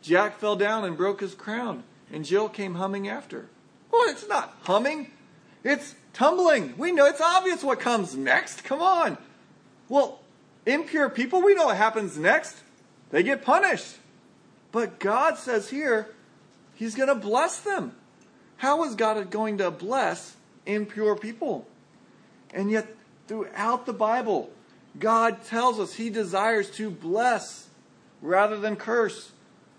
Jack 0.02 0.38
fell 0.38 0.54
down 0.54 0.84
and 0.84 0.96
broke 0.96 1.20
his 1.20 1.34
crown 1.34 1.82
and 2.12 2.24
Jill 2.24 2.48
came 2.48 2.74
humming 2.74 3.08
after. 3.08 3.48
Well, 3.90 4.08
it's 4.10 4.28
not 4.28 4.56
humming, 4.62 5.10
it's 5.64 5.94
tumbling. 6.12 6.74
We 6.76 6.92
know 6.92 7.06
it's 7.06 7.20
obvious 7.20 7.64
what 7.64 7.80
comes 7.80 8.14
next. 8.14 8.62
Come 8.62 8.82
on. 8.82 9.16
Well, 9.88 10.20
impure 10.66 11.08
people, 11.08 11.42
we 11.42 11.54
know 11.54 11.64
what 11.66 11.78
happens 11.78 12.18
next. 12.18 12.56
They 13.10 13.22
get 13.22 13.42
punished. 13.42 13.96
But 14.70 15.00
God 15.00 15.38
says 15.38 15.70
here, 15.70 16.08
He's 16.74 16.94
going 16.94 17.08
to 17.08 17.14
bless 17.14 17.58
them. 17.58 17.92
How 18.58 18.84
is 18.84 18.94
God 18.94 19.30
going 19.30 19.58
to 19.58 19.70
bless 19.70 20.36
impure 20.66 21.16
people? 21.16 21.66
And 22.52 22.70
yet, 22.70 22.94
throughout 23.26 23.86
the 23.86 23.92
Bible, 23.92 24.50
God 24.98 25.44
tells 25.44 25.78
us 25.78 25.94
He 25.94 26.10
desires 26.10 26.70
to 26.72 26.90
bless 26.90 27.68
rather 28.22 28.58
than 28.58 28.76
curse. 28.76 29.32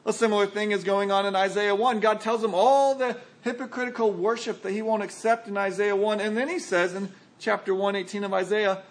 A 0.06 0.14
similar 0.14 0.48
thing 0.48 0.72
is 0.72 0.84
going 0.84 1.12
on 1.12 1.26
in 1.26 1.36
Isaiah 1.36 1.76
1. 1.76 2.00
God 2.00 2.22
tells 2.22 2.44
him 2.44 2.56
all 2.56 2.96
the 2.96 3.18
hypocritical 3.42 4.12
worship 4.12 4.62
that 4.64 4.72
he 4.72 4.82
won't 4.82 5.04
accept 5.04 5.48
in 5.48 5.58
Isaiah 5.58 5.96
1. 5.96 6.20
And 6.20 6.36
then 6.38 6.48
he 6.48 6.60
says 6.60 6.94
in 6.94 7.12
chapter 7.38 7.74
118 7.74 8.24
of 8.24 8.34
Isaiah, 8.34 8.84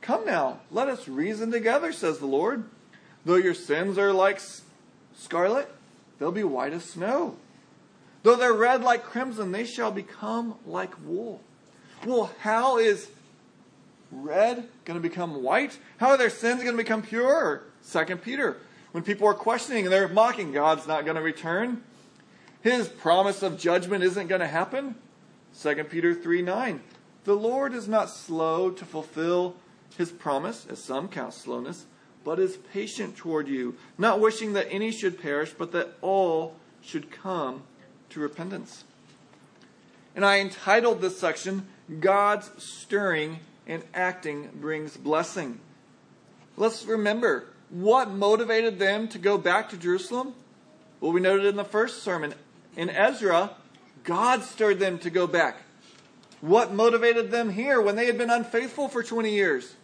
Come 0.00 0.26
now, 0.26 0.60
let 0.70 0.88
us 0.88 1.06
reason 1.06 1.52
together, 1.52 1.92
says 1.92 2.18
the 2.18 2.26
Lord. 2.26 2.64
Though 3.24 3.36
your 3.36 3.54
sins 3.54 3.98
are 3.98 4.12
like 4.12 4.40
scarlet, 5.16 5.70
they'll 6.18 6.32
be 6.32 6.42
white 6.42 6.72
as 6.72 6.84
snow. 6.84 7.36
Though 8.24 8.36
they're 8.36 8.52
red 8.52 8.82
like 8.82 9.04
crimson, 9.04 9.52
they 9.52 9.64
shall 9.64 9.92
become 9.92 10.56
like 10.66 10.94
wool. 11.04 11.40
Well, 12.04 12.32
how 12.40 12.78
is 12.78 13.08
red 14.10 14.68
going 14.84 15.00
to 15.00 15.08
become 15.08 15.42
white? 15.42 15.78
How 15.98 16.10
are 16.10 16.16
their 16.18 16.30
sins 16.30 16.62
going 16.62 16.76
to 16.76 16.82
become 16.82 17.02
pure? 17.02 17.62
Second 17.80 18.22
Peter. 18.22 18.56
When 18.90 19.04
people 19.04 19.26
are 19.28 19.34
questioning 19.34 19.84
and 19.84 19.92
they're 19.92 20.08
mocking, 20.08 20.52
God's 20.52 20.86
not 20.86 21.04
going 21.04 21.16
to 21.16 21.22
return. 21.22 21.82
His 22.60 22.88
promise 22.88 23.42
of 23.42 23.58
judgment 23.58 24.04
isn't 24.04 24.26
going 24.26 24.40
to 24.40 24.48
happen. 24.48 24.96
2 25.60 25.84
Peter 25.84 26.14
3 26.14 26.42
9. 26.42 26.80
The 27.24 27.34
Lord 27.34 27.72
is 27.72 27.86
not 27.86 28.10
slow 28.10 28.70
to 28.70 28.84
fulfill 28.84 29.54
his 29.96 30.10
promise, 30.10 30.66
as 30.68 30.82
some 30.82 31.08
count 31.08 31.34
slowness, 31.34 31.86
but 32.24 32.38
is 32.38 32.56
patient 32.72 33.16
toward 33.16 33.46
you, 33.46 33.76
not 33.96 34.20
wishing 34.20 34.54
that 34.54 34.66
any 34.70 34.90
should 34.90 35.20
perish, 35.20 35.54
but 35.56 35.72
that 35.72 35.96
all 36.00 36.56
should 36.80 37.10
come 37.10 37.62
to 38.10 38.20
repentance. 38.20 38.84
And 40.14 40.24
I 40.24 40.40
entitled 40.40 41.00
this 41.00 41.18
section, 41.18 41.66
God's 42.00 42.50
Stirring 42.62 43.40
and 43.66 43.82
Acting 43.94 44.50
Brings 44.54 44.96
Blessing. 44.96 45.60
Let's 46.56 46.84
remember 46.84 47.46
what 47.70 48.10
motivated 48.10 48.78
them 48.78 49.08
to 49.08 49.18
go 49.18 49.38
back 49.38 49.70
to 49.70 49.76
Jerusalem? 49.76 50.34
Well, 51.00 51.12
we 51.12 51.20
noted 51.20 51.46
in 51.46 51.56
the 51.56 51.64
first 51.64 52.02
sermon. 52.02 52.34
In 52.76 52.90
Ezra, 52.90 53.56
God 54.04 54.42
stirred 54.42 54.78
them 54.78 54.98
to 55.00 55.10
go 55.10 55.26
back. 55.26 55.56
What 56.40 56.72
motivated 56.72 57.30
them 57.30 57.50
here 57.50 57.80
when 57.80 57.96
they 57.96 58.06
had 58.06 58.18
been 58.18 58.30
unfaithful 58.30 58.88
for 58.88 59.02
20 59.02 59.30
years? 59.30 59.74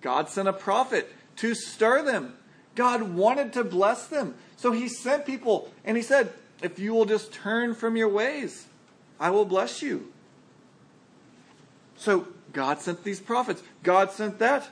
God 0.00 0.28
sent 0.28 0.48
a 0.48 0.52
prophet 0.52 1.12
to 1.36 1.54
stir 1.54 2.02
them. 2.02 2.34
God 2.74 3.02
wanted 3.02 3.52
to 3.54 3.64
bless 3.64 4.06
them. 4.06 4.34
So 4.56 4.72
he 4.72 4.88
sent 4.88 5.26
people 5.26 5.70
and 5.84 5.96
he 5.96 6.02
said, 6.02 6.32
If 6.62 6.78
you 6.78 6.94
will 6.94 7.06
just 7.06 7.32
turn 7.32 7.74
from 7.74 7.96
your 7.96 8.08
ways, 8.08 8.66
I 9.18 9.30
will 9.30 9.44
bless 9.44 9.82
you. 9.82 10.12
So 12.00 12.26
God 12.54 12.80
sent 12.80 13.04
these 13.04 13.20
prophets. 13.20 13.62
God 13.82 14.10
sent 14.10 14.38
that. 14.38 14.66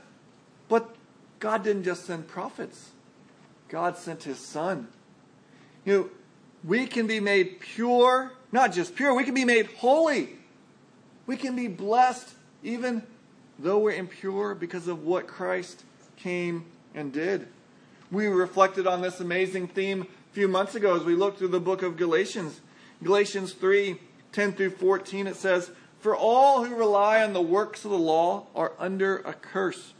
But 0.66 0.96
God 1.40 1.62
didn't 1.62 1.84
just 1.84 2.06
send 2.06 2.26
prophets, 2.26 2.90
God 3.68 3.96
sent 3.96 4.24
his 4.24 4.38
son. 4.38 4.88
You 5.84 5.92
know, 5.92 6.10
we 6.64 6.86
can 6.86 7.06
be 7.06 7.20
made 7.20 7.60
pure, 7.60 8.32
not 8.50 8.72
just 8.72 8.96
pure, 8.96 9.14
we 9.14 9.24
can 9.24 9.34
be 9.34 9.44
made 9.44 9.66
holy. 9.66 10.30
We 11.26 11.36
can 11.36 11.54
be 11.54 11.68
blessed 11.68 12.30
even 12.62 13.02
though 13.58 13.78
we're 13.78 13.92
impure 13.92 14.54
because 14.54 14.88
of 14.88 15.04
what 15.04 15.26
Christ 15.26 15.84
came 16.16 16.64
and 16.94 17.12
did. 17.12 17.46
We 18.10 18.26
reflected 18.26 18.86
on 18.86 19.02
this 19.02 19.20
amazing 19.20 19.68
theme 19.68 20.02
a 20.02 20.34
few 20.34 20.48
months 20.48 20.74
ago 20.74 20.96
as 20.96 21.04
we 21.04 21.14
looked 21.14 21.38
through 21.38 21.48
the 21.48 21.60
book 21.60 21.82
of 21.82 21.98
Galatians. 21.98 22.60
Galatians 23.02 23.52
3 23.52 23.98
10 24.32 24.52
through 24.52 24.70
14, 24.70 25.26
it 25.26 25.36
says, 25.36 25.70
For 26.00 26.14
all 26.14 26.64
who 26.64 26.74
rely 26.74 27.22
on 27.22 27.32
the 27.32 27.42
works 27.42 27.84
of 27.84 27.90
the 27.90 27.98
law 27.98 28.46
are 28.54 28.72
under 28.78 29.18
a 29.18 29.32
curse. 29.32 29.94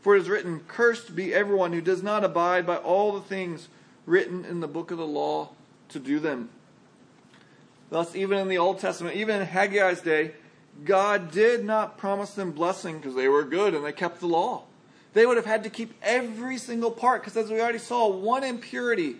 For 0.00 0.16
it 0.16 0.22
is 0.22 0.28
written, 0.28 0.60
Cursed 0.68 1.14
be 1.14 1.34
everyone 1.34 1.72
who 1.72 1.80
does 1.80 2.02
not 2.02 2.24
abide 2.24 2.66
by 2.66 2.76
all 2.76 3.12
the 3.12 3.20
things 3.20 3.68
written 4.06 4.44
in 4.44 4.60
the 4.60 4.68
book 4.68 4.90
of 4.90 4.98
the 4.98 5.06
law 5.06 5.50
to 5.88 5.98
do 5.98 6.18
them. 6.18 6.50
Thus, 7.90 8.16
even 8.16 8.38
in 8.38 8.48
the 8.48 8.58
Old 8.58 8.78
Testament, 8.78 9.16
even 9.16 9.40
in 9.40 9.46
Haggai's 9.46 10.00
day, 10.00 10.32
God 10.84 11.30
did 11.30 11.64
not 11.64 11.98
promise 11.98 12.34
them 12.34 12.52
blessing 12.52 12.96
because 12.96 13.14
they 13.14 13.28
were 13.28 13.44
good 13.44 13.74
and 13.74 13.84
they 13.84 13.92
kept 13.92 14.20
the 14.20 14.26
law. 14.26 14.62
They 15.12 15.26
would 15.26 15.36
have 15.36 15.46
had 15.46 15.62
to 15.64 15.70
keep 15.70 15.92
every 16.02 16.56
single 16.56 16.90
part 16.90 17.22
because, 17.22 17.36
as 17.36 17.50
we 17.50 17.60
already 17.60 17.78
saw, 17.78 18.08
one 18.08 18.44
impurity 18.44 19.16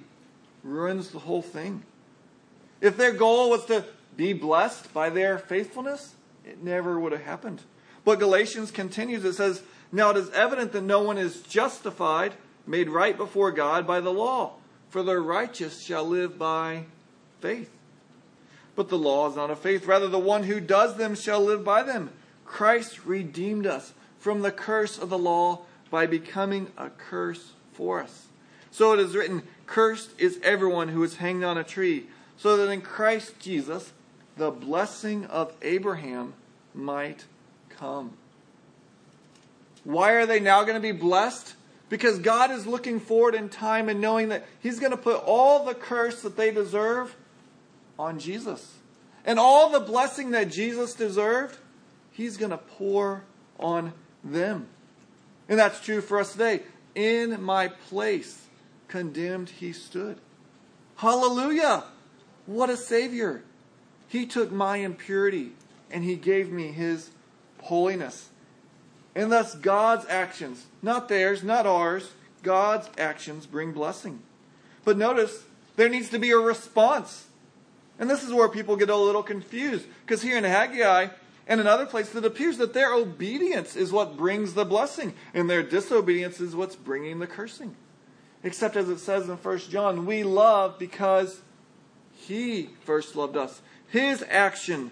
ruins 0.65 1.11
the 1.11 1.19
whole 1.19 1.43
thing. 1.43 1.83
If 2.81 2.97
their 2.97 3.13
goal 3.13 3.51
was 3.51 3.67
to 3.67 3.85
be 4.17 4.33
blessed 4.33 4.93
by 4.93 5.11
their 5.11 5.39
faithfulness, 5.39 6.15
it 6.45 6.63
never 6.63 6.99
would 6.99 7.13
have 7.13 7.23
happened. 7.23 7.63
But 8.05 8.19
Galatians 8.19 8.71
continues, 8.71 9.25
it 9.25 9.35
says, 9.35 9.63
Now 9.91 10.11
it 10.11 10.17
is 10.17 10.31
evident 10.31 10.73
that 10.73 10.83
no 10.83 11.03
one 11.03 11.19
is 11.19 11.43
justified, 11.43 12.35
made 12.67 12.89
right 12.89 13.17
before 13.17 13.53
God 13.53 13.87
by 13.87 14.01
the 14.01 14.13
law, 14.13 14.55
for 14.91 15.03
the 15.03 15.19
righteous 15.19 15.83
shall 15.83 16.05
live 16.05 16.39
by 16.39 16.85
faith. 17.41 17.71
But 18.75 18.89
the 18.89 18.99
law 18.99 19.29
is 19.29 19.37
not 19.37 19.51
of 19.51 19.59
faith. 19.59 19.87
Rather, 19.87 20.09
the 20.09 20.19
one 20.19 20.45
who 20.45 20.61
does 20.61 20.97
them 20.97 21.15
shall 21.15 21.41
live 21.41 21.65
by 21.65 21.83
them. 21.83 22.11
Christ 22.45 23.05
redeemed 23.05 23.67
us 23.67 23.93
from 24.19 24.41
the 24.41 24.53
curse 24.53 24.99
of 24.99 25.11
the 25.11 25.19
law 25.19 25.63
by 25.91 26.07
becoming 26.07 26.69
a 26.79 26.91
curse 26.91 27.53
for 27.73 28.03
us. 28.03 28.27
So 28.71 28.95
it 28.95 29.01
is 29.01 29.15
written, 29.15 29.43
Cursed 29.67 30.11
is 30.19 30.41
everyone 30.43 30.89
who 30.89 31.03
is 31.03 31.17
hanged 31.17 31.45
on 31.45 31.59
a 31.59 31.65
tree, 31.65 32.07
so 32.37 32.57
that 32.57 32.71
in 32.71 32.81
Christ 32.81 33.39
Jesus 33.39 33.93
the 34.37 34.51
blessing 34.51 35.27
of 35.27 35.55
Abraham 35.63 36.35
might 36.75 37.25
come. 37.71 38.13
Why 39.85 40.13
are 40.13 40.27
they 40.27 40.41
now 40.41 40.63
going 40.63 40.75
to 40.75 40.81
be 40.81 40.93
blessed? 40.93 41.55
Because 41.89 42.19
God 42.19 42.51
is 42.51 42.67
looking 42.67 43.01
forward 43.01 43.35
in 43.35 43.49
time 43.49 43.89
and 43.89 44.01
knowing 44.01 44.31
that 44.31 44.47
He's 44.61 44.79
going 44.79 44.93
to 44.93 44.97
put 44.97 45.23
all 45.25 45.65
the 45.65 45.75
curse 45.75 46.23
that 46.23 46.37
they 46.37 46.51
deserve 46.51 47.15
on 47.99 48.19
Jesus. 48.19 48.75
And 49.25 49.39
all 49.39 49.71
the 49.71 49.81
blessing 49.81 50.33
that 50.33 50.51
Jesus 50.51 50.95
deserved, 50.95 51.57
he's 52.11 52.37
going 52.37 52.51
to 52.51 52.59
pour 52.59 53.23
on 53.59 53.93
them. 54.25 54.67
And 55.49 55.59
that's 55.59 55.81
true 55.81 56.01
for 56.01 56.19
us 56.19 56.33
today. 56.33 56.63
In 56.95 57.43
my 57.43 57.69
place, 57.69 58.47
condemned 58.89 59.51
he 59.51 59.73
stood. 59.73 60.19
Hallelujah! 60.97 61.85
What 62.47 62.71
a 62.71 62.77
Savior! 62.77 63.43
He 64.13 64.27
took 64.27 64.53
my 64.53 64.77
impurity 64.77 65.53
and 65.91 66.05
he 66.05 66.17
gave 66.17 66.53
me 66.53 66.71
his 66.71 67.09
holiness. 67.63 68.29
And 69.15 69.33
thus, 69.33 69.55
God's 69.55 70.05
actions, 70.07 70.67
not 70.83 71.09
theirs, 71.09 71.43
not 71.43 71.67
ours, 71.67 72.13
God's 72.43 72.91
actions 72.99 73.47
bring 73.47 73.73
blessing. 73.73 74.21
But 74.85 74.99
notice, 74.99 75.45
there 75.77 75.89
needs 75.89 76.11
to 76.11 76.19
be 76.19 76.31
a 76.31 76.37
response. 76.37 77.29
And 77.99 78.11
this 78.11 78.23
is 78.23 78.35
where 78.35 78.51
people 78.51 78.77
get 78.77 78.91
a 78.91 78.97
little 78.97 79.23
confused. 79.23 79.87
Because 80.05 80.21
here 80.21 80.37
in 80.37 80.45
Haggai 80.45 81.09
and 81.47 81.59
in 81.59 81.67
other 81.67 81.87
places, 81.87 82.15
it 82.15 82.27
appears 82.27 82.59
that 82.59 82.75
their 82.75 82.93
obedience 82.93 83.77
is 83.77 83.93
what 83.93 84.19
brings 84.19 84.53
the 84.53 84.67
blessing, 84.67 85.15
and 85.33 85.49
their 85.49 85.63
disobedience 85.63 86.39
is 86.39 86.55
what's 86.55 86.77
bringing 86.77 87.19
the 87.19 87.27
cursing. 87.27 87.77
Except 88.45 88.77
as 88.77 88.91
it 88.91 88.99
says 88.99 89.27
in 89.31 89.37
1 89.39 89.59
John, 89.71 90.05
we 90.05 90.23
love 90.23 90.79
because 90.79 91.41
he 92.15 92.69
first 92.85 93.17
loved 93.17 93.39
us. 93.39 93.63
His 93.93 94.25
action 94.31 94.91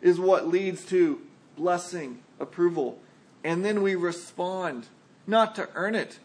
is 0.00 0.20
what 0.20 0.46
leads 0.46 0.84
to 0.86 1.20
blessing, 1.56 2.20
approval. 2.38 3.00
And 3.42 3.64
then 3.64 3.82
we 3.82 3.96
respond, 3.96 4.86
not 5.26 5.56
to 5.56 5.68
earn 5.74 5.96
it, 5.96 6.20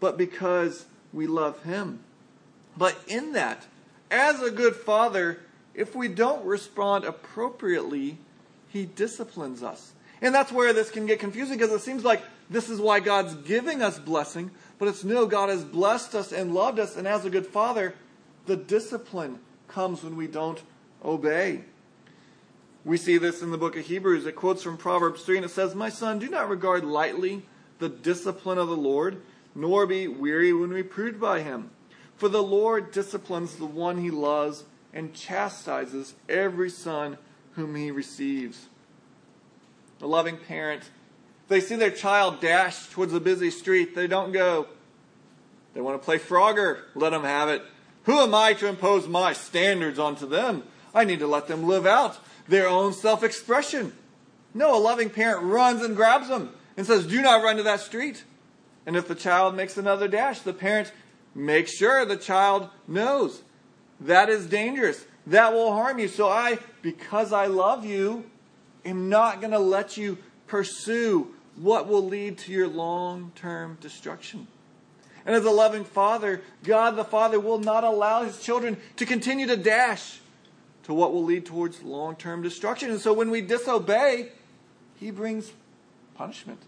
but 0.00 0.18
because 0.18 0.86
we 1.12 1.28
love 1.28 1.62
him. 1.62 2.00
But 2.76 2.98
in 3.06 3.32
that, 3.34 3.64
as 4.10 4.42
a 4.42 4.50
good 4.50 4.74
father, 4.74 5.38
if 5.72 5.94
we 5.94 6.08
don't 6.08 6.44
respond 6.44 7.04
appropriately, 7.04 8.18
he 8.68 8.84
disciplines 8.84 9.62
us. 9.62 9.92
And 10.20 10.34
that's 10.34 10.50
where 10.50 10.72
this 10.72 10.90
can 10.90 11.06
get 11.06 11.20
confusing 11.20 11.56
because 11.56 11.72
it 11.72 11.84
seems 11.84 12.02
like 12.02 12.22
this 12.50 12.68
is 12.68 12.80
why 12.80 12.98
God's 12.98 13.36
giving 13.36 13.82
us 13.82 14.00
blessing, 14.00 14.50
but 14.80 14.88
it's 14.88 15.04
no, 15.04 15.26
God 15.26 15.48
has 15.48 15.62
blessed 15.62 16.16
us 16.16 16.32
and 16.32 16.52
loved 16.52 16.80
us, 16.80 16.96
and 16.96 17.06
as 17.06 17.24
a 17.24 17.30
good 17.30 17.46
father, 17.46 17.94
the 18.46 18.56
discipline 18.56 19.38
comes 19.68 20.02
when 20.02 20.16
we 20.16 20.26
don't 20.26 20.60
obey. 21.04 21.62
We 22.84 22.96
see 22.96 23.18
this 23.18 23.42
in 23.42 23.50
the 23.50 23.58
book 23.58 23.76
of 23.76 23.86
Hebrews. 23.86 24.26
It 24.26 24.36
quotes 24.36 24.62
from 24.62 24.76
Proverbs 24.76 25.22
3 25.22 25.38
and 25.38 25.46
it 25.46 25.50
says, 25.50 25.74
My 25.74 25.88
son, 25.88 26.18
do 26.18 26.28
not 26.28 26.48
regard 26.48 26.84
lightly 26.84 27.42
the 27.78 27.88
discipline 27.88 28.58
of 28.58 28.68
the 28.68 28.76
Lord, 28.76 29.22
nor 29.54 29.86
be 29.86 30.06
weary 30.06 30.52
when 30.52 30.70
reproved 30.70 31.20
by 31.20 31.40
him. 31.40 31.70
For 32.16 32.28
the 32.28 32.42
Lord 32.42 32.92
disciplines 32.92 33.56
the 33.56 33.66
one 33.66 33.98
he 33.98 34.10
loves 34.10 34.64
and 34.92 35.14
chastises 35.14 36.14
every 36.28 36.70
son 36.70 37.18
whom 37.52 37.74
he 37.74 37.90
receives. 37.90 38.66
A 40.00 40.06
loving 40.06 40.36
parent, 40.36 40.82
they 41.48 41.60
see 41.60 41.76
their 41.76 41.90
child 41.90 42.40
dash 42.40 42.88
towards 42.88 43.12
a 43.12 43.20
busy 43.20 43.50
street, 43.50 43.94
they 43.94 44.06
don't 44.06 44.32
go, 44.32 44.66
they 45.72 45.80
want 45.80 46.00
to 46.00 46.04
play 46.04 46.18
Frogger, 46.18 46.82
let 46.94 47.10
them 47.10 47.24
have 47.24 47.48
it. 47.48 47.62
Who 48.04 48.18
am 48.18 48.34
I 48.34 48.52
to 48.54 48.68
impose 48.68 49.08
my 49.08 49.32
standards 49.32 49.98
onto 49.98 50.26
them? 50.26 50.64
I 50.94 51.04
need 51.04 51.18
to 51.18 51.26
let 51.26 51.48
them 51.48 51.64
live 51.64 51.86
out 51.86 52.18
their 52.48 52.68
own 52.68 52.92
self 52.92 53.22
expression. 53.22 53.92
No, 54.52 54.76
a 54.76 54.78
loving 54.78 55.10
parent 55.10 55.44
runs 55.44 55.82
and 55.82 55.96
grabs 55.96 56.28
them 56.28 56.50
and 56.76 56.86
says, 56.86 57.06
Do 57.06 57.20
not 57.20 57.42
run 57.42 57.56
to 57.56 57.62
that 57.64 57.80
street. 57.80 58.24
And 58.86 58.96
if 58.96 59.08
the 59.08 59.14
child 59.14 59.56
makes 59.56 59.76
another 59.76 60.08
dash, 60.08 60.40
the 60.40 60.52
parent 60.52 60.92
makes 61.34 61.72
sure 61.72 62.04
the 62.04 62.16
child 62.16 62.68
knows 62.86 63.42
that 64.00 64.28
is 64.28 64.46
dangerous. 64.46 65.04
That 65.26 65.52
will 65.52 65.72
harm 65.72 65.98
you. 65.98 66.08
So 66.08 66.28
I, 66.28 66.58
because 66.82 67.32
I 67.32 67.46
love 67.46 67.84
you, 67.84 68.30
am 68.84 69.08
not 69.08 69.40
going 69.40 69.52
to 69.52 69.58
let 69.58 69.96
you 69.96 70.18
pursue 70.46 71.34
what 71.56 71.88
will 71.88 72.04
lead 72.04 72.38
to 72.38 72.52
your 72.52 72.68
long 72.68 73.32
term 73.34 73.78
destruction. 73.80 74.46
And 75.24 75.34
as 75.34 75.44
a 75.46 75.50
loving 75.50 75.84
father, 75.84 76.42
God 76.62 76.96
the 76.96 77.04
Father 77.04 77.40
will 77.40 77.58
not 77.58 77.82
allow 77.82 78.24
his 78.24 78.40
children 78.40 78.76
to 78.96 79.06
continue 79.06 79.46
to 79.46 79.56
dash 79.56 80.20
to 80.84 80.94
what 80.94 81.12
will 81.12 81.24
lead 81.24 81.46
towards 81.46 81.82
long 81.82 82.16
term 82.16 82.42
destruction. 82.42 82.90
And 82.90 83.00
so 83.00 83.12
when 83.12 83.30
we 83.30 83.40
disobey, 83.40 84.30
He 84.96 85.10
brings 85.10 85.52
punishment, 86.14 86.60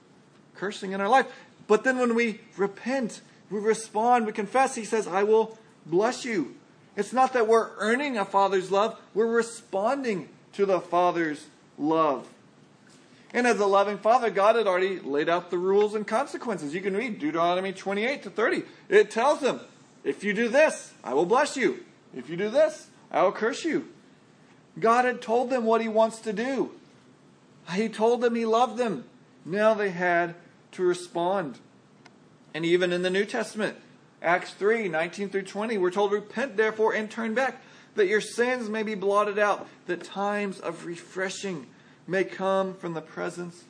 cursing 0.54 0.92
in 0.92 1.00
our 1.00 1.08
life. 1.08 1.26
But 1.66 1.84
then 1.84 1.98
when 1.98 2.14
we 2.14 2.40
repent, 2.56 3.20
we 3.50 3.60
respond, 3.60 4.26
we 4.26 4.32
confess, 4.32 4.74
He 4.74 4.84
says, 4.84 5.06
I 5.06 5.22
will 5.22 5.58
bless 5.84 6.24
you. 6.24 6.54
It's 6.96 7.12
not 7.12 7.34
that 7.34 7.46
we're 7.46 7.70
earning 7.78 8.16
a 8.16 8.24
Father's 8.24 8.70
love, 8.70 8.98
we're 9.14 9.26
responding 9.26 10.28
to 10.54 10.64
the 10.64 10.80
Father's 10.80 11.46
love. 11.78 12.26
And 13.34 13.46
as 13.46 13.60
a 13.60 13.66
loving 13.66 13.98
Father, 13.98 14.30
God 14.30 14.56
had 14.56 14.66
already 14.66 14.98
laid 15.00 15.28
out 15.28 15.50
the 15.50 15.58
rules 15.58 15.94
and 15.94 16.06
consequences. 16.06 16.74
You 16.74 16.80
can 16.80 16.96
read 16.96 17.18
Deuteronomy 17.18 17.72
28 17.72 18.22
to 18.22 18.30
30. 18.30 18.62
It 18.88 19.10
tells 19.10 19.40
them, 19.40 19.60
if 20.04 20.24
you 20.24 20.32
do 20.32 20.48
this, 20.48 20.94
I 21.04 21.12
will 21.12 21.26
bless 21.26 21.56
you. 21.56 21.84
If 22.16 22.30
you 22.30 22.36
do 22.36 22.48
this, 22.48 22.88
I 23.10 23.22
will 23.22 23.32
curse 23.32 23.64
you. 23.64 23.88
God 24.78 25.04
had 25.04 25.22
told 25.22 25.50
them 25.50 25.64
what 25.64 25.80
He 25.80 25.88
wants 25.88 26.20
to 26.20 26.32
do. 26.32 26.72
He 27.72 27.88
told 27.88 28.20
them 28.20 28.34
He 28.34 28.46
loved 28.46 28.78
them. 28.78 29.04
Now 29.44 29.74
they 29.74 29.90
had 29.90 30.34
to 30.72 30.82
respond. 30.82 31.58
And 32.52 32.64
even 32.64 32.92
in 32.92 33.02
the 33.02 33.10
New 33.10 33.24
Testament, 33.24 33.76
Acts 34.22 34.52
3 34.52 34.88
19 34.88 35.28
through 35.28 35.42
20, 35.42 35.78
we're 35.78 35.90
told, 35.90 36.12
Repent 36.12 36.56
therefore 36.56 36.94
and 36.94 37.10
turn 37.10 37.34
back, 37.34 37.62
that 37.94 38.06
your 38.06 38.20
sins 38.20 38.68
may 38.68 38.82
be 38.82 38.94
blotted 38.94 39.38
out, 39.38 39.66
that 39.86 40.04
times 40.04 40.58
of 40.58 40.86
refreshing 40.86 41.66
may 42.06 42.24
come 42.24 42.74
from 42.74 42.94
the 42.94 43.00
presence 43.00 43.64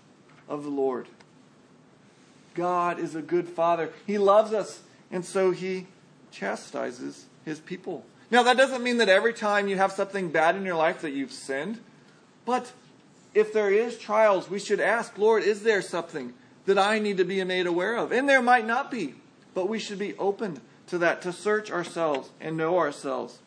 of 0.49 0.63
the 0.63 0.71
Lord. 0.71 1.07
God 2.55 2.99
is 2.99 3.15
a 3.15 3.23
good 3.23 3.49
Father. 3.49 3.93
He 4.07 4.19
loves 4.19 4.53
us, 4.53 4.81
and 5.11 5.25
so 5.25 5.51
He 5.51 5.87
chastises 6.31 7.27
His 7.45 7.61
people. 7.61 8.05
Now, 8.31 8.43
that 8.43 8.57
doesn't 8.57 8.83
mean 8.83 8.99
that 8.99 9.09
every 9.09 9.33
time 9.33 9.69
you 9.69 9.77
have 9.77 9.93
something 9.93 10.31
bad 10.31 10.57
in 10.57 10.65
your 10.65 10.77
life 10.77 11.01
that 11.03 11.13
you've 11.13 11.33
sinned, 11.33 11.79
but 12.45 12.73
if 13.35 13.53
there 13.53 13.71
is 13.71 13.99
trials, 13.99 14.51
we 14.51 14.59
should 14.59 14.81
ask, 14.81 15.17
Lord, 15.17 15.45
is 15.45 15.63
there 15.63 15.83
something 15.83 16.35
that 16.65 16.79
I 16.79 16.99
need 16.99 17.19
to 17.19 17.25
be 17.25 17.43
made 17.45 17.67
aware 17.67 17.97
of? 17.97 18.11
And 18.11 18.29
there 18.29 18.43
might 18.43 18.67
not 18.67 18.91
be, 18.91 19.15
but 19.55 19.69
we 19.69 19.79
should 19.79 19.99
be 19.99 20.17
open 20.17 20.61
to 20.89 20.99
that, 20.99 21.23
to 21.23 21.33
search 21.33 21.71
ourselves 21.71 22.31
and 22.41 22.57
know 22.57 22.79
ourselves. 22.79 23.39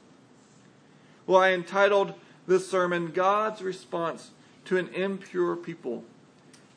Well, 1.25 1.41
I 1.41 1.51
entitled 1.51 2.13
this 2.47 2.69
sermon, 2.69 3.11
God's 3.11 3.61
Response 3.61 4.31
to 4.65 4.77
an 4.77 4.87
Impure 4.89 5.55
People. 5.55 6.03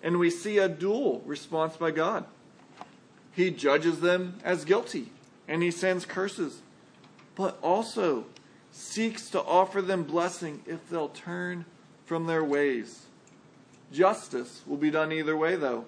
And 0.02 0.18
we 0.18 0.30
see 0.30 0.58
a 0.58 0.68
dual 0.68 1.22
response 1.24 1.76
by 1.76 1.92
God. 1.92 2.24
He 3.32 3.50
judges 3.50 4.00
them 4.00 4.40
as 4.42 4.64
guilty, 4.64 5.10
and 5.46 5.62
he 5.62 5.70
sends 5.70 6.04
curses 6.04 6.60
but 7.34 7.58
also 7.62 8.26
seeks 8.70 9.30
to 9.30 9.42
offer 9.42 9.82
them 9.82 10.02
blessing 10.02 10.62
if 10.66 10.88
they'll 10.88 11.08
turn 11.08 11.64
from 12.04 12.26
their 12.26 12.44
ways. 12.44 13.06
Justice 13.92 14.62
will 14.66 14.76
be 14.76 14.90
done 14.90 15.12
either 15.12 15.36
way, 15.36 15.56
though. 15.56 15.84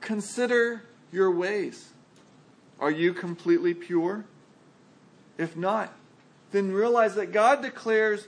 Consider 0.00 0.82
your 1.12 1.30
ways. 1.30 1.90
Are 2.80 2.90
you 2.90 3.12
completely 3.12 3.74
pure? 3.74 4.24
If 5.38 5.56
not, 5.56 5.92
then 6.50 6.72
realize 6.72 7.14
that 7.14 7.32
God 7.32 7.62
declares 7.62 8.26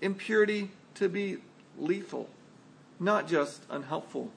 impurity 0.00 0.70
to 0.94 1.08
be 1.08 1.38
lethal, 1.78 2.28
not 2.98 3.26
just 3.26 3.62
unhelpful. 3.70 4.30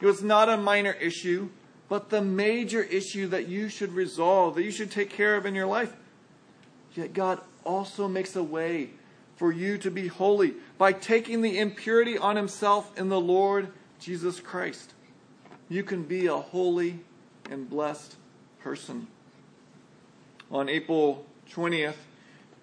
It 0.00 0.06
was 0.06 0.22
not 0.22 0.48
a 0.48 0.56
minor 0.56 0.92
issue, 0.92 1.50
but 1.88 2.10
the 2.10 2.22
major 2.22 2.82
issue 2.82 3.28
that 3.28 3.48
you 3.48 3.68
should 3.68 3.92
resolve, 3.92 4.56
that 4.56 4.64
you 4.64 4.70
should 4.70 4.90
take 4.90 5.10
care 5.10 5.36
of 5.36 5.46
in 5.46 5.54
your 5.54 5.66
life. 5.66 5.94
Yet 6.94 7.14
God 7.14 7.40
also 7.64 8.08
makes 8.08 8.36
a 8.36 8.42
way 8.42 8.90
for 9.36 9.52
you 9.52 9.78
to 9.78 9.90
be 9.90 10.08
holy 10.08 10.54
by 10.78 10.92
taking 10.92 11.42
the 11.42 11.58
impurity 11.58 12.18
on 12.18 12.36
Himself 12.36 12.96
in 12.98 13.08
the 13.08 13.20
Lord 13.20 13.68
Jesus 13.98 14.40
Christ. 14.40 14.92
You 15.68 15.82
can 15.82 16.02
be 16.02 16.26
a 16.26 16.36
holy 16.36 17.00
and 17.50 17.68
blessed 17.68 18.16
person. 18.60 19.06
On 20.50 20.68
April 20.68 21.24
20th, 21.50 21.94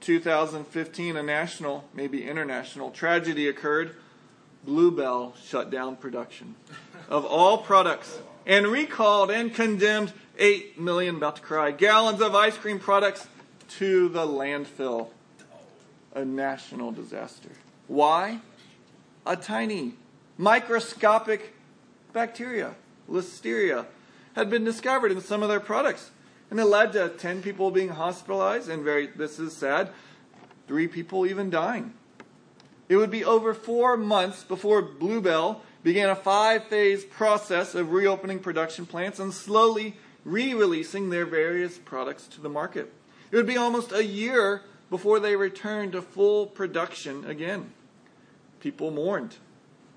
2015, 0.02 1.18
a 1.18 1.24
national, 1.24 1.84
maybe 1.94 2.28
international, 2.28 2.92
tragedy 2.92 3.48
occurred. 3.48 3.96
Blue 4.64 4.92
Bell 4.92 5.34
shut 5.44 5.72
down 5.72 5.96
production 5.96 6.56
of 7.10 7.26
all 7.26 7.58
products 7.58 8.20
and 8.46 8.68
recalled 8.68 9.32
and 9.32 9.54
condemned 9.54 10.14
8 10.38 10.80
million, 10.80 11.16
about 11.16 11.38
to 11.38 11.42
cry, 11.42 11.72
gallons 11.72 12.22
of 12.22 12.36
ice 12.36 12.58
cream 12.58 12.80
products 12.80 13.28
to 13.78 14.10
the 14.10 14.26
landfill. 14.26 15.10
A 16.14 16.26
national 16.26 16.92
disaster. 16.92 17.50
Why? 17.88 18.40
A 19.26 19.36
tiny, 19.36 19.94
microscopic 20.38 21.54
bacteria, 22.14 22.76
Listeria, 23.10 23.86
had 24.36 24.50
been 24.50 24.64
discovered 24.64 25.12
in 25.12 25.22
some 25.22 25.44
of 25.44 25.50
their 25.50 25.60
products. 25.60 26.10
And 26.50 26.60
it 26.60 26.66
led 26.66 26.94
to 26.94 27.10
10 27.10 27.44
people 27.44 27.70
being 27.70 27.90
hospitalized, 27.90 28.70
and 28.70 28.84
very, 28.84 29.08
this 29.08 29.38
is 29.38 29.56
sad, 29.56 29.92
three 30.68 30.88
people 30.88 31.28
even 31.28 31.52
dying. 31.52 31.94
It 32.88 32.96
would 32.96 33.12
be 33.12 33.24
over 33.24 33.54
four 33.54 33.96
months 33.96 34.44
before 34.44 34.82
Blue 34.82 35.22
Bell 35.22 35.62
began 35.84 36.10
a 36.10 36.16
five 36.16 36.66
phase 36.66 37.06
process 37.06 37.76
of 37.76 37.92
reopening 37.92 38.40
production 38.40 38.88
plants 38.88 39.20
and 39.20 39.32
slowly 39.32 39.96
re 40.26 40.54
releasing 40.54 41.10
their 41.10 41.26
various 41.26 41.78
products 41.78 42.28
to 42.28 42.42
the 42.42 42.50
market. 42.50 42.92
It 43.32 43.36
would 43.36 43.48
be 43.48 43.58
almost 43.58 43.92
a 43.92 44.04
year 44.04 44.64
before 44.90 45.20
they 45.20 45.36
returned 45.36 45.92
to 45.92 46.02
full 46.02 46.48
production 46.48 47.26
again. 47.26 47.72
People 48.60 48.92
mourned. 48.92 49.36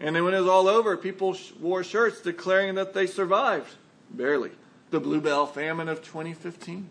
And 0.01 0.17
then 0.17 0.25
when 0.25 0.35
it 0.35 0.41
was 0.41 0.49
all 0.49 0.69
over, 0.69 0.97
people 0.97 1.37
wore 1.61 1.85
shirts 1.85 2.21
declaring 2.21 2.75
that 2.75 2.93
they 2.93 3.07
survived. 3.07 3.77
Barely. 4.11 4.51
The 4.91 5.01
Blue 5.01 5.21
Bell 5.21 5.47
famine 5.47 5.89
of 5.89 6.03
2015. 6.03 6.91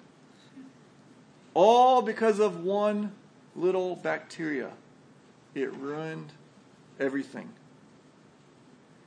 All 1.53 2.01
because 2.01 2.39
of 2.39 2.63
one 2.63 3.11
little 3.55 3.95
bacteria. 3.97 4.71
It 5.53 5.73
ruined 5.73 6.31
everything. 6.99 7.49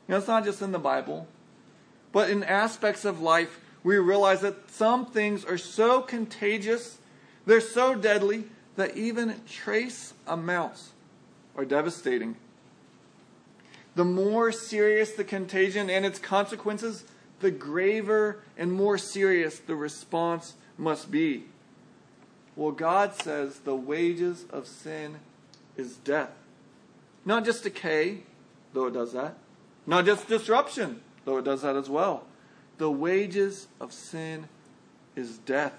Know, 0.06 0.18
it's 0.18 0.28
not 0.28 0.44
just 0.44 0.60
in 0.60 0.72
the 0.72 0.78
Bible, 0.78 1.26
but 2.12 2.28
in 2.28 2.44
aspects 2.44 3.06
of 3.06 3.20
life, 3.20 3.58
we 3.82 3.96
realize 3.96 4.42
that 4.42 4.70
some 4.70 5.06
things 5.06 5.44
are 5.44 5.58
so 5.58 6.02
contagious 6.02 6.98
they're 7.46 7.60
so 7.60 7.94
deadly 7.94 8.44
that 8.76 8.96
even 8.96 9.40
trace 9.48 10.14
amounts 10.26 10.92
are 11.56 11.64
devastating. 11.64 12.36
The 13.94 14.04
more 14.04 14.50
serious 14.50 15.12
the 15.12 15.24
contagion 15.24 15.88
and 15.88 16.04
its 16.04 16.18
consequences, 16.18 17.04
the 17.40 17.50
graver 17.50 18.42
and 18.56 18.72
more 18.72 18.98
serious 18.98 19.58
the 19.58 19.76
response 19.76 20.54
must 20.76 21.10
be. 21.10 21.44
Well, 22.56 22.72
God 22.72 23.14
says 23.14 23.60
the 23.60 23.76
wages 23.76 24.46
of 24.50 24.66
sin 24.66 25.16
is 25.76 25.96
death. 25.96 26.30
Not 27.24 27.44
just 27.44 27.62
decay, 27.62 28.20
though 28.72 28.86
it 28.86 28.94
does 28.94 29.12
that. 29.12 29.36
Not 29.86 30.04
just 30.04 30.28
disruption, 30.28 31.00
though 31.24 31.38
it 31.38 31.44
does 31.44 31.62
that 31.62 31.76
as 31.76 31.88
well. 31.88 32.24
The 32.78 32.90
wages 32.90 33.68
of 33.80 33.92
sin 33.92 34.48
is 35.14 35.38
death. 35.38 35.74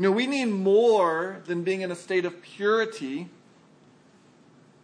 You 0.00 0.06
know, 0.06 0.12
we 0.12 0.26
need 0.26 0.46
more 0.46 1.42
than 1.44 1.62
being 1.62 1.82
in 1.82 1.90
a 1.90 1.94
state 1.94 2.24
of 2.24 2.40
purity. 2.40 3.28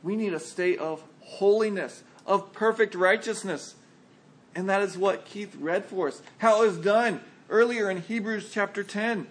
We 0.02 0.14
need 0.14 0.35
a 0.35 0.38
state 0.38 0.79
of 0.79 1.02
holiness, 1.20 2.02
of 2.26 2.52
perfect 2.52 2.94
righteousness. 2.94 3.76
And 4.55 4.68
that 4.68 4.83
is 4.83 4.98
what 4.98 5.24
Keith 5.24 5.57
read 5.59 5.87
for 5.87 6.09
us. 6.09 6.20
How 6.37 6.62
it 6.62 6.66
was 6.66 6.76
done 6.76 7.22
earlier 7.48 7.90
in 7.90 8.02
Hebrews 8.02 8.50
chapter 8.52 8.85
10. 8.85 9.26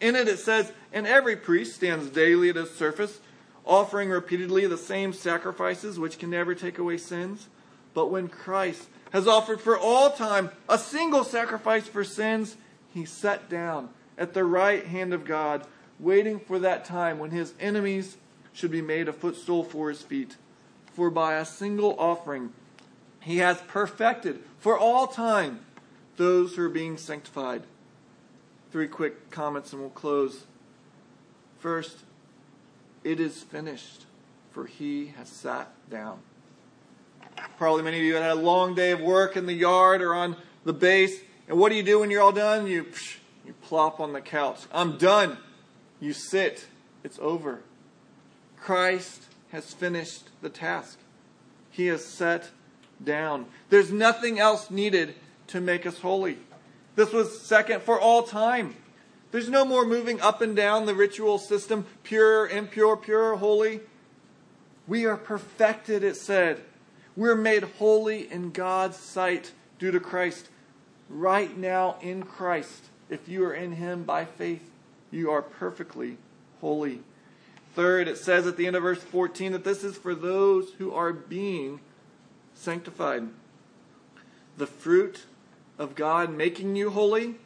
In 0.00 0.16
it, 0.16 0.26
it 0.26 0.40
says, 0.40 0.72
And 0.92 1.06
every 1.06 1.36
priest 1.36 1.76
stands 1.76 2.10
daily 2.10 2.48
at 2.48 2.56
his 2.56 2.74
surface, 2.74 3.20
offering 3.64 4.10
repeatedly 4.10 4.66
the 4.66 4.76
same 4.76 5.12
sacrifices 5.12 6.00
which 6.00 6.18
can 6.18 6.30
never 6.30 6.56
take 6.56 6.78
away 6.80 6.98
sins. 6.98 7.46
But 7.94 8.10
when 8.10 8.26
Christ 8.26 8.88
has 9.12 9.28
offered 9.28 9.60
for 9.60 9.78
all 9.78 10.10
time 10.10 10.50
a 10.68 10.78
single 10.78 11.22
sacrifice 11.22 11.86
for 11.86 12.02
sins, 12.02 12.56
he 12.92 13.04
sat 13.04 13.48
down 13.48 13.90
at 14.18 14.34
the 14.34 14.44
right 14.44 14.84
hand 14.84 15.14
of 15.14 15.24
God, 15.24 15.66
waiting 15.98 16.38
for 16.38 16.58
that 16.58 16.84
time 16.84 17.18
when 17.18 17.30
his 17.30 17.54
enemies 17.58 18.18
should 18.52 18.70
be 18.70 18.82
made 18.82 19.08
a 19.08 19.12
footstool 19.12 19.64
for 19.64 19.88
his 19.88 20.02
feet. 20.02 20.36
For 20.92 21.10
by 21.10 21.34
a 21.34 21.44
single 21.44 21.94
offering 21.98 22.52
he 23.20 23.38
has 23.38 23.60
perfected 23.62 24.40
for 24.58 24.78
all 24.78 25.06
time 25.06 25.60
those 26.16 26.56
who 26.56 26.62
are 26.62 26.68
being 26.68 26.96
sanctified. 26.96 27.62
Three 28.72 28.88
quick 28.88 29.30
comments 29.30 29.72
and 29.72 29.80
we'll 29.80 29.90
close. 29.90 30.44
First, 31.58 31.98
it 33.04 33.20
is 33.20 33.42
finished, 33.42 34.04
for 34.50 34.66
he 34.66 35.06
has 35.18 35.28
sat 35.28 35.70
down. 35.90 36.20
Probably 37.56 37.82
many 37.82 37.98
of 37.98 38.02
you 38.02 38.14
had 38.14 38.30
a 38.30 38.34
long 38.34 38.74
day 38.74 38.90
of 38.90 39.00
work 39.00 39.36
in 39.36 39.46
the 39.46 39.52
yard 39.52 40.02
or 40.02 40.14
on 40.14 40.36
the 40.64 40.72
base. 40.72 41.20
And 41.48 41.58
what 41.58 41.70
do 41.70 41.76
you 41.76 41.82
do 41.82 42.00
when 42.00 42.10
you're 42.10 42.22
all 42.22 42.32
done? 42.32 42.66
You 42.66 42.84
psh, 42.84 43.16
you 43.48 43.54
plop 43.62 43.98
on 43.98 44.12
the 44.12 44.20
couch. 44.20 44.60
I'm 44.70 44.98
done. 44.98 45.38
You 46.00 46.12
sit. 46.12 46.66
It's 47.02 47.18
over. 47.18 47.60
Christ 48.60 49.24
has 49.52 49.72
finished 49.72 50.28
the 50.42 50.50
task. 50.50 50.98
He 51.70 51.86
has 51.86 52.04
set 52.04 52.50
down. 53.02 53.46
There's 53.70 53.90
nothing 53.90 54.38
else 54.38 54.70
needed 54.70 55.14
to 55.46 55.62
make 55.62 55.86
us 55.86 56.00
holy. 56.00 56.36
This 56.94 57.10
was 57.10 57.40
second 57.40 57.82
for 57.82 57.98
all 57.98 58.22
time. 58.24 58.76
There's 59.30 59.48
no 59.48 59.64
more 59.64 59.86
moving 59.86 60.20
up 60.20 60.42
and 60.42 60.54
down 60.54 60.84
the 60.84 60.94
ritual 60.94 61.38
system, 61.38 61.86
pure, 62.02 62.46
impure, 62.48 62.98
pure, 62.98 63.36
holy. 63.36 63.80
We 64.86 65.06
are 65.06 65.16
perfected, 65.16 66.04
it 66.04 66.16
said. 66.16 66.60
We're 67.16 67.34
made 67.34 67.62
holy 67.62 68.30
in 68.30 68.50
God's 68.50 68.98
sight 68.98 69.52
due 69.78 69.90
to 69.90 70.00
Christ. 70.00 70.50
Right 71.08 71.56
now 71.56 71.96
in 72.02 72.24
Christ, 72.24 72.90
if 73.10 73.28
you 73.28 73.44
are 73.44 73.54
in 73.54 73.72
Him 73.72 74.04
by 74.04 74.24
faith, 74.24 74.70
you 75.10 75.30
are 75.30 75.42
perfectly 75.42 76.18
holy. 76.60 77.00
Third, 77.74 78.08
it 78.08 78.18
says 78.18 78.46
at 78.46 78.56
the 78.56 78.66
end 78.66 78.76
of 78.76 78.82
verse 78.82 79.02
14 79.02 79.52
that 79.52 79.64
this 79.64 79.84
is 79.84 79.96
for 79.96 80.14
those 80.14 80.72
who 80.78 80.92
are 80.92 81.12
being 81.12 81.80
sanctified. 82.54 83.28
The 84.56 84.66
fruit 84.66 85.24
of 85.78 85.94
God 85.94 86.34
making 86.34 86.74
you 86.76 86.90
holy 86.90 87.36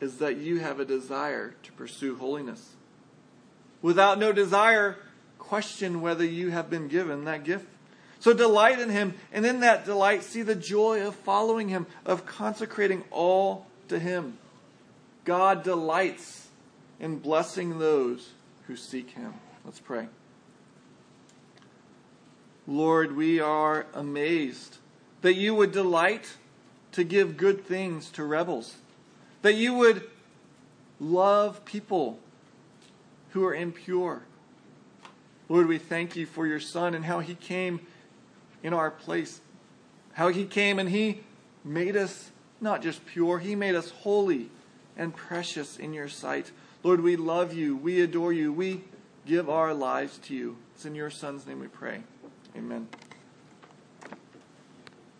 is 0.00 0.18
that 0.18 0.36
you 0.36 0.58
have 0.58 0.80
a 0.80 0.84
desire 0.84 1.54
to 1.62 1.72
pursue 1.72 2.16
holiness. 2.16 2.74
Without 3.80 4.18
no 4.18 4.32
desire, 4.32 4.96
question 5.38 6.00
whether 6.00 6.24
you 6.24 6.50
have 6.50 6.68
been 6.68 6.88
given 6.88 7.24
that 7.24 7.44
gift. 7.44 7.66
So 8.18 8.32
delight 8.32 8.80
in 8.80 8.90
Him, 8.90 9.14
and 9.32 9.46
in 9.46 9.60
that 9.60 9.84
delight, 9.84 10.24
see 10.24 10.42
the 10.42 10.56
joy 10.56 11.06
of 11.06 11.14
following 11.14 11.68
Him, 11.68 11.86
of 12.04 12.26
consecrating 12.26 13.04
all 13.10 13.66
to 13.88 13.98
Him. 13.98 14.38
God 15.26 15.64
delights 15.64 16.46
in 17.00 17.18
blessing 17.18 17.80
those 17.80 18.30
who 18.68 18.76
seek 18.76 19.10
Him. 19.10 19.34
Let's 19.64 19.80
pray. 19.80 20.06
Lord, 22.68 23.16
we 23.16 23.40
are 23.40 23.86
amazed 23.92 24.78
that 25.22 25.34
you 25.34 25.54
would 25.54 25.72
delight 25.72 26.36
to 26.92 27.02
give 27.02 27.36
good 27.36 27.66
things 27.66 28.08
to 28.12 28.24
rebels, 28.24 28.76
that 29.42 29.54
you 29.54 29.74
would 29.74 30.08
love 31.00 31.64
people 31.64 32.20
who 33.30 33.44
are 33.44 33.54
impure. 33.54 34.22
Lord, 35.48 35.66
we 35.66 35.78
thank 35.78 36.14
you 36.14 36.26
for 36.26 36.46
your 36.46 36.60
Son 36.60 36.94
and 36.94 37.04
how 37.04 37.18
he 37.18 37.34
came 37.34 37.80
in 38.62 38.72
our 38.72 38.92
place, 38.92 39.40
how 40.12 40.28
he 40.28 40.44
came 40.44 40.78
and 40.78 40.88
he 40.88 41.22
made 41.64 41.96
us 41.96 42.30
not 42.60 42.80
just 42.80 43.04
pure, 43.06 43.40
he 43.40 43.56
made 43.56 43.74
us 43.74 43.90
holy 43.90 44.50
and 44.96 45.14
precious 45.14 45.76
in 45.76 45.92
your 45.92 46.08
sight. 46.08 46.50
Lord, 46.82 47.00
we 47.00 47.16
love 47.16 47.52
you, 47.52 47.76
we 47.76 48.00
adore 48.00 48.32
you, 48.32 48.52
we 48.52 48.84
give 49.26 49.50
our 49.50 49.74
lives 49.74 50.18
to 50.18 50.34
you. 50.34 50.56
It's 50.74 50.84
in 50.84 50.94
your 50.94 51.10
Son's 51.10 51.46
name 51.46 51.60
we 51.60 51.68
pray. 51.68 52.02
Amen. 52.56 52.88